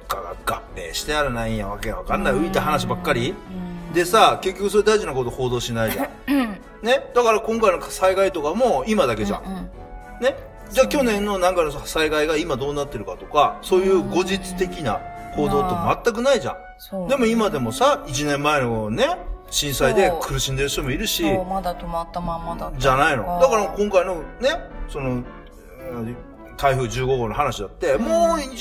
[0.75, 3.33] 併してやらないんやわけわかんない浮いた話ばっかり。
[3.93, 6.07] でさ、結局それ大事なこと報道しないじゃん。
[6.81, 7.11] ね？
[7.13, 9.43] だから今回の災害とかも今だけじゃん。
[9.43, 10.23] うん。
[10.23, 10.35] ね？
[10.71, 15.01] じゃあ去年のなんかの災害が今どうなってるかとか、そういう後日的な
[15.35, 16.55] 報道と全くないじゃん。
[16.77, 17.09] そう。
[17.09, 19.17] でも今でもさ、1年前のね、
[19.49, 22.71] 震災で苦しんでる人もいるし、まだ止まったまんまだ。
[22.77, 23.39] じゃないの。
[23.41, 24.49] だから今回のね、
[24.87, 25.25] その、うん
[26.57, 28.51] 台風15号の話だって、もう1、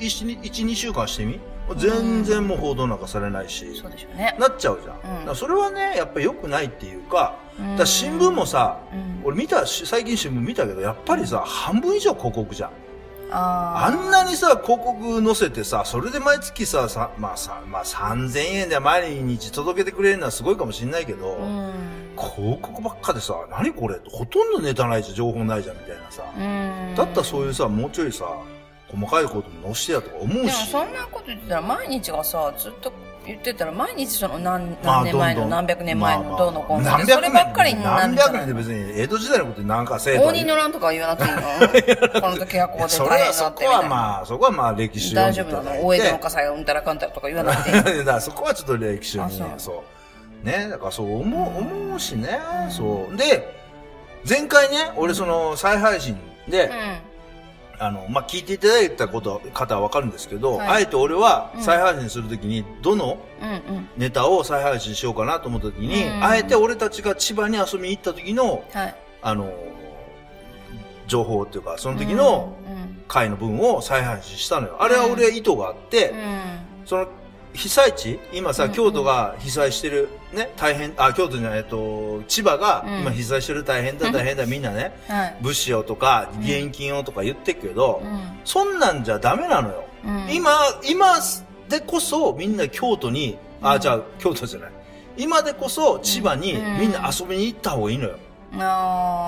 [0.00, 1.38] 1、2週間してみ？
[1.74, 4.36] 全然もう報道なんかされないし、そうでしょうね。
[4.38, 5.28] なっちゃうじゃん。
[5.28, 12.70] うんそれはね、やっぱり良くないっていうか、うんだ新聞もさ、うん俺見たし、最近新聞見たけど、やっぱりさ、半分以上広告じゃん。
[13.28, 21.36] ああんなにさ、広告載せてさ、それで毎月さ、さまあさ、まあ3000円で毎日届けてくれるのはすごいかもしんないけど。
[22.16, 24.00] 広告ばっかでさ、何これ？
[24.10, 26.22] ほとんどネタないじゃん、情報ないじゃん、みたいなさ。
[26.34, 26.94] うん。
[26.94, 28.24] だったらそういうさ、もうちょいさ、
[28.88, 30.70] 細かいことも載してやとか思うでもし。
[30.70, 32.92] そんなこと言ってたら毎日がさ、ずっと
[33.26, 42.20] 言ってたら毎日その何まあ何年前の何百年前のどうのこうのそればっかりになる何百年で別に江戸時代のことになんかせえと応仁の乱とかは言わなくていいの？
[42.20, 43.88] この時はここでそれ大変だはそこはってみたいな。
[43.88, 45.84] まあ、そこはまあ歴史を大丈夫なの？
[45.84, 47.74] 大江戸の火災がうんたらかんたらとか言わなくていい。
[47.82, 49.48] だからそこはちょっと歴史にあそう。
[49.58, 49.84] そ
[50.44, 50.46] う。
[50.46, 52.38] ね、だからそう思う、思うしね、
[52.70, 53.16] そう。
[53.16, 53.52] で、
[54.28, 56.16] 前回ね、俺その再配信
[56.48, 56.70] で、う
[57.78, 63.08] あの、まあ、聞いていただいたこと、方はわかるんですけど、はいあえて俺はうん再配信するときに、どのん。
[63.08, 63.88] うんうん。
[63.96, 68.94] ネタを再配信しようかなと思ったときに、うんあえて俺たちが千葉に遊びに行った時の、はい。
[69.22, 69.52] あの、
[71.06, 73.02] 情報っていうか、その時のうん。
[73.08, 74.76] 回の分を再配信したのよ。
[74.80, 76.18] あれは俺意図があって、うん。
[76.86, 77.08] その、
[77.56, 78.20] 被災地？
[78.32, 85.36] 今さ、うん京都が被災してる、ね、大変、あ、京都じゃない、えっと、千葉がうん今被災してる大変だ、 大変だ、みんなね、はい。
[85.40, 88.20] 物資をとか、義援金をとか言ってるけど、うん。
[88.44, 89.84] そんなんじゃダメなのよ。
[90.04, 90.52] うん今、
[90.88, 91.16] 今
[91.68, 94.70] でこそみんな京都に、あ、じゃあ京都じゃない。
[95.16, 98.16] 今でこそ千葉にうんみんな遊びに行った方がいいのよ。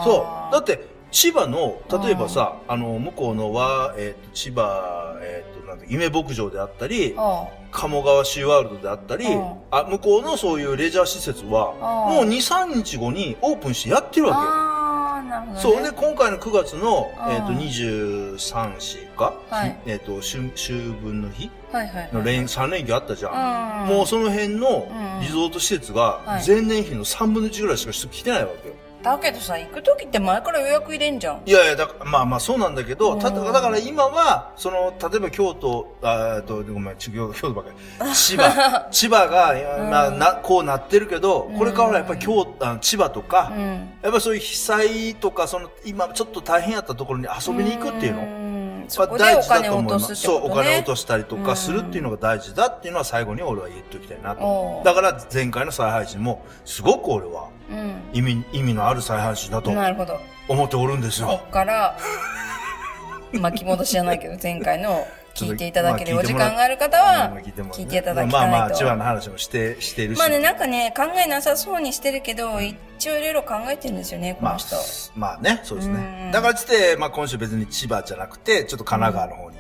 [0.05, 0.53] そう。
[0.53, 14.49] だって、千葉の、例えばさ、あの、向こうのは、えっ、と、千葉、えっ、と、なんだ、夢牧場であったり、あ鴨川シーワールドであったりうん、あ、向こうのそういうレジャー施設は、うんもう2、3日後にオープンしてやってるわけよ。
[14.51, 15.61] あー、なるほどね。
[15.61, 15.83] そう。
[15.83, 22.11] で、今回の9月の、うんえっ、と、23日か、はいえっ、と、秋、秋分の日はいはい。
[22.13, 23.83] の連、3連休あったじゃん。
[23.83, 23.97] うん。
[23.97, 28.75] もうその辺のうんリゾート施設がはい前年比の3分の1ぐらいしか人来てないわけよ。
[29.03, 31.43] だけどさ、行く時って前から予約入れんじゃん。
[31.47, 37.71] いやいや、だまあまあそうなんだけど、たうんだから今は、その、例えば京都、あえっと、ごめん、ち京京都ばっか
[38.05, 38.11] り。
[38.15, 39.55] 千葉、千葉が、
[39.91, 43.67] まあ、な、こうなってるけど、これからはやっぱり京都、千葉とか、うん。
[44.03, 48.23] やっぱりそういう被災とか、その、今ちょっと大変やったところに遊びに行くっていうの。
[48.23, 50.47] んまそあこでお金を落とすってそう。
[50.47, 54.83] お金を落としたりとかするっていうのが大事だっていうのは最後に俺は言っておきたいなと。
[54.85, 57.58] だから前回の再配信も、すごく俺はうん。
[58.13, 60.19] 意味、意味のある再配信だとなるほど。
[60.49, 61.41] 思っておるんですこよ。
[61.47, 61.97] っから、
[63.33, 68.49] 巻き戻しじゃないけど、前回の聞いていただけるお時間がある方まはあ聞いていただきたいと。
[68.49, 70.19] まあまあ、千葉の話もして、してるし。
[70.19, 74.77] まあね、なんかね、考えなさそうにしてるけど、一応いろいろ考えてるんですよね、こまあの人。、
[75.15, 76.31] まあね、そうですうんね。
[76.33, 79.58] だからつって、まあ今週別に千葉じゃなくて、ちょっと神奈川の方に。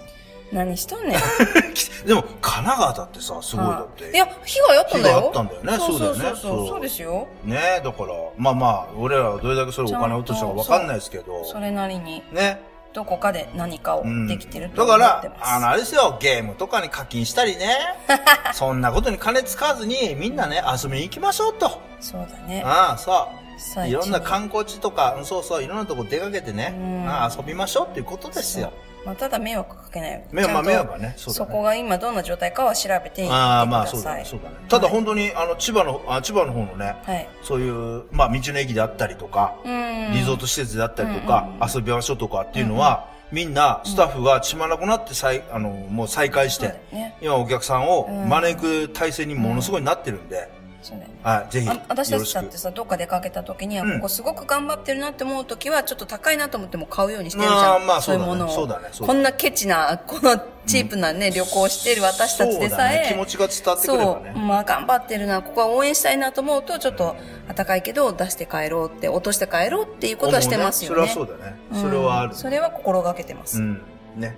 [0.53, 1.19] 何しとんねん。
[2.07, 4.11] でも、神奈川だってさ、すごいだって。
[4.11, 5.15] いや、被害あったんだよ。
[5.17, 6.69] 被害あったんだよねそうだよねそう。
[6.69, 7.27] そうですよ。
[7.45, 11.45] ねだから、まあまあ、俺らはどれだけそれお金を落としたかわかんないですけど。
[11.45, 12.61] それなりに、ね。
[12.95, 15.41] どこかで何かをうんできてるとだか思ってま、す。
[15.51, 17.77] らあの、あれですよ、ゲームとかに課金したりね。
[18.55, 21.81] そんなことに金使わずに、みんなね、遊びに行きましょうと。
[22.01, 22.63] そうだね。
[22.65, 23.49] ああ、そう。
[23.59, 28.73] 最いろんなに観光地とか、うんそうそう、いろんなとこ出かけてね、うんああ遊びましょうっていうことですよ。
[29.05, 30.21] まあ、ただ迷惑かけないよ。
[30.33, 33.31] 迷惑ちゃんとまあ迷惑はねそねそこが今どんな状態かは調べていってください。
[33.31, 34.57] ああ、まあそうだね、そうだね。
[34.69, 37.29] ただ本当に、あの、千葉の、あ千葉の方のね、はい。
[37.43, 40.13] そういう、まあ道の駅であったりとか、うん。
[40.13, 47.17] リゾート施設であったりとか、うん遊び場所とかっていうのは、みんな、スタッフが血まなくなって再、あの、もう再開してよ、ね。
[47.21, 50.49] 今お客さんをうん招く体制にものすごいなってるんで、
[50.83, 51.16] そうだよね。
[51.22, 52.57] はい、ぜひ、私たちだって。
[52.57, 57.87] さ、どっか出かけた時には、うんここすごく頑張ってるなって思う時は、ちょっと高いなと思っても買うようにしてるじまあゃん。
[57.87, 58.55] まあそうだねそういうものを。
[58.55, 67.16] そうだねこんなケチな、このチープなね、旅行をしている私たちでさえ、気持ちが伝わってくればねそう、まあ頑張ってるな、ここは応援したいなと思うと、ちょっと、
[67.55, 71.09] 高いけど出して帰ろうって、落として帰ろうっていうことはしてますよね。
[71.09, 71.57] それはそうだね。
[71.72, 72.35] うんそれはある。
[72.35, 73.59] それは心がけてます。
[73.59, 73.83] うん。
[74.16, 74.37] ね。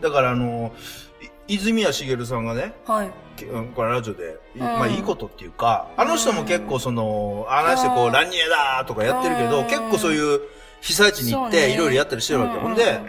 [0.00, 0.80] だからあの、い
[1.48, 3.10] 泉谷しげるさんがね、はい。
[3.74, 10.40] これラジオで、いうんまあいいことっていうか、あの人も結構その、あの人こう、うんランニエだーとかやってるけど、うん結構そういう
[10.80, 12.54] 被災地に行っていろいろやったりしてるわけ。
[12.56, 13.00] うんほんで、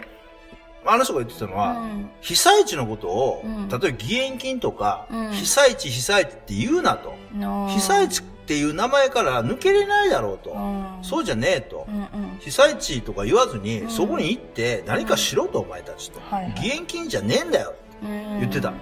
[0.88, 7.14] あの人が言ってたのは、うん被災地のことを、うん例えば義援金とか、うん被災地被災地って言うなと。
[7.34, 10.50] の被災地っていう名前から抜けれないだろうと。
[10.50, 11.86] うんそうじゃねえと。
[11.88, 12.38] うんうん。
[12.40, 16.20] 被災地とか言わずに、うんそこに行って何かしろと、お前たちと。
[16.34, 17.74] はいはい義援金じゃねえんだよ。
[18.02, 18.72] うん言ってた。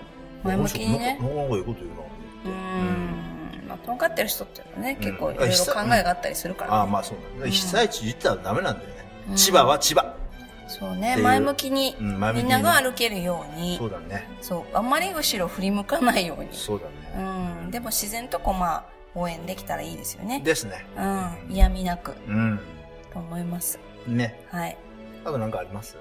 [0.43, 1.19] 前向きにね。
[1.21, 1.91] なかなかいいこと言う
[2.45, 2.53] うな。
[2.53, 3.69] ん。
[3.69, 7.51] まあ、とんかってる人っていうのはね、結構いうんろいろ考えがあったりするから、ねああ、まあそうだね。
[7.51, 8.95] 被災地言ったらダメなんだよね。
[9.31, 10.15] うん千葉は千葉。
[10.67, 14.29] そうね、前向きに、みんなが歩けるようにそうだね。
[14.41, 16.49] そう、あんまり後ろ振り向かないように。
[16.53, 16.87] そうだ
[17.17, 17.65] うね。
[17.67, 17.71] ん。
[17.71, 18.85] でも自然とこう、まあ、
[19.15, 20.41] 応援できたらいいですよね。
[20.41, 20.85] ですね。
[20.97, 21.55] うん。
[21.55, 22.61] 嫌味なく、うん。
[23.12, 23.79] と思います。
[24.07, 24.41] ね。
[24.51, 24.77] はい。
[25.25, 25.97] あとなんかあります？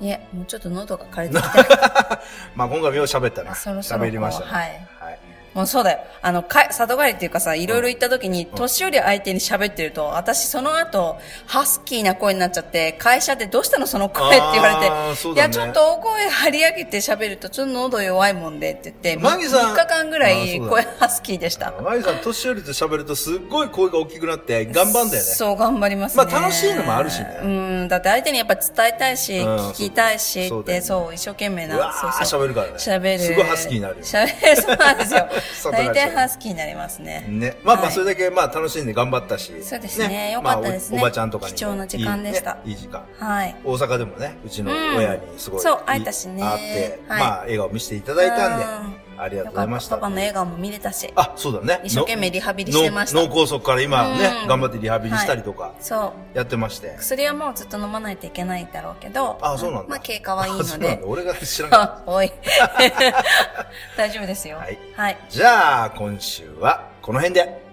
[0.00, 2.22] いえ、もうちょっと喉が枯れてきた。
[2.54, 3.54] まあ今回もよう喋ったな。
[3.54, 4.50] そろそろこう喋りましたね。
[4.50, 4.88] はい。
[4.98, 5.18] はい。
[5.54, 5.98] もうそうだよ。
[6.20, 21.72] あの、か、里帰りっていうかさ、いろいろ行った時に、年寄り相手に喋ってると、私その後、ハスキーな声になっちゃって、会社でどうしたのその声って言われて、ねいや、ちょっと大声張り上げて喋ると、ちょっと喉弱いもんでって言って、マギさん3日間ぐらあい声ハスキーでした。
[21.80, 25.20] マギさん、年寄りと喋るとすっごい声が大きくなって、頑張んだよね。
[25.20, 26.24] そう、頑張りますね。
[26.24, 31.76] まあ楽しいのもあるしねうん、だって相手にやっぱ伝えたいし、うん聞きたいしって、そうねそう、一生懸命な。
[31.76, 32.72] うわそうーそう喋るからね。
[32.74, 33.18] 喋る。
[33.18, 34.02] すごいハスキーになるよ。
[34.04, 35.28] 喋る、そうなんですよ。
[35.70, 37.24] 大体ハスキーになりますね。
[37.28, 37.56] ね。
[37.62, 39.52] まあまあ、はいそれだけ、まあ楽しんで頑張ったし。
[39.62, 41.58] そうですねよかったですねまあおおばちゃんとかにも。
[41.58, 43.04] 貴重な時間でしたいい時間。
[43.18, 43.56] はい。
[43.64, 49.52] 大阪でもね、うちの親にすごい、うんそう会えたしね会って、はいまあ、笑顔見せていただいたんで、うんありがとう。
[49.52, 49.96] ございました。
[49.96, 51.10] パパの笑顔も見れたし。
[51.16, 51.80] あ、そうだね。
[51.84, 56.36] 一生懸命リハビリしてましたの脳脳梗塞から今ね、うん頑張ってリハビリしたりとか、そう。
[56.36, 56.94] やってまして。
[56.98, 59.38] 薬はもうずっと飲まないといけないだろうけど。
[59.40, 59.88] あ、そうなんだ。
[59.88, 61.00] まあ、経過はいいので。
[61.04, 62.32] 俺が知らなかっ あ、おい。
[63.96, 64.58] 大丈夫ですよ。
[64.58, 65.16] はいはい。
[65.16, 65.30] た。
[65.30, 67.64] じゃあ、今週はこの辺で。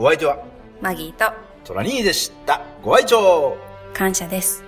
[0.00, 0.38] お相手は、
[0.80, 1.32] マギーと
[1.64, 2.60] トラニーでした。
[2.84, 3.56] ご愛聴
[3.92, 4.67] 感謝です。